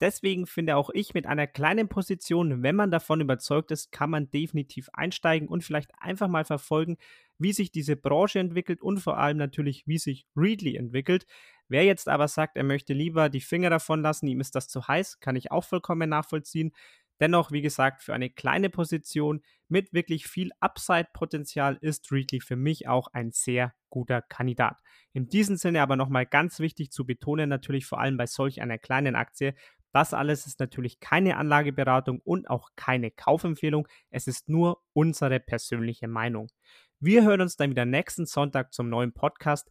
Deswegen 0.00 0.46
finde 0.46 0.76
auch 0.76 0.90
ich 0.92 1.12
mit 1.14 1.26
einer 1.26 1.46
kleinen 1.48 1.88
Position, 1.88 2.62
wenn 2.62 2.76
man 2.76 2.90
davon 2.92 3.20
überzeugt 3.20 3.70
ist, 3.72 3.90
kann 3.90 4.10
man 4.10 4.30
definitiv 4.30 4.88
einsteigen 4.92 5.48
und 5.48 5.64
vielleicht 5.64 5.90
einfach 5.98 6.28
mal 6.28 6.44
verfolgen, 6.44 6.98
wie 7.38 7.52
sich 7.52 7.72
diese 7.72 7.96
Branche 7.96 8.38
entwickelt 8.38 8.80
und 8.80 8.98
vor 8.98 9.18
allem 9.18 9.38
natürlich, 9.38 9.86
wie 9.86 9.98
sich 9.98 10.26
Readly 10.36 10.76
entwickelt. 10.76 11.26
Wer 11.68 11.84
jetzt 11.84 12.08
aber 12.08 12.28
sagt, 12.28 12.56
er 12.56 12.64
möchte 12.64 12.92
lieber 12.92 13.28
die 13.28 13.40
Finger 13.40 13.70
davon 13.70 14.02
lassen, 14.02 14.26
ihm 14.26 14.40
ist 14.40 14.54
das 14.54 14.68
zu 14.68 14.86
heiß, 14.86 15.20
kann 15.20 15.36
ich 15.36 15.50
auch 15.50 15.64
vollkommen 15.64 16.10
nachvollziehen. 16.10 16.72
Dennoch, 17.20 17.52
wie 17.52 17.62
gesagt, 17.62 18.02
für 18.02 18.12
eine 18.12 18.28
kleine 18.28 18.70
Position 18.70 19.40
mit 19.68 19.92
wirklich 19.92 20.26
viel 20.26 20.50
Upside-Potenzial 20.60 21.78
ist 21.80 22.10
Readly 22.10 22.40
für 22.40 22.56
mich 22.56 22.88
auch 22.88 23.08
ein 23.12 23.30
sehr 23.30 23.72
guter 23.88 24.20
Kandidat. 24.20 24.78
In 25.12 25.28
diesem 25.28 25.56
Sinne 25.56 25.80
aber 25.80 25.94
nochmal 25.94 26.26
ganz 26.26 26.58
wichtig 26.58 26.90
zu 26.90 27.06
betonen, 27.06 27.48
natürlich 27.48 27.86
vor 27.86 28.00
allem 28.00 28.16
bei 28.16 28.26
solch 28.26 28.60
einer 28.60 28.78
kleinen 28.78 29.14
Aktie, 29.14 29.54
das 29.92 30.12
alles 30.12 30.48
ist 30.48 30.58
natürlich 30.58 30.98
keine 30.98 31.36
Anlageberatung 31.36 32.20
und 32.24 32.50
auch 32.50 32.70
keine 32.74 33.12
Kaufempfehlung. 33.12 33.86
Es 34.10 34.26
ist 34.26 34.48
nur 34.48 34.82
unsere 34.92 35.38
persönliche 35.38 36.08
Meinung. 36.08 36.50
Wir 36.98 37.22
hören 37.22 37.42
uns 37.42 37.54
dann 37.56 37.70
wieder 37.70 37.84
nächsten 37.84 38.26
Sonntag 38.26 38.72
zum 38.72 38.88
neuen 38.88 39.12
Podcast. 39.12 39.70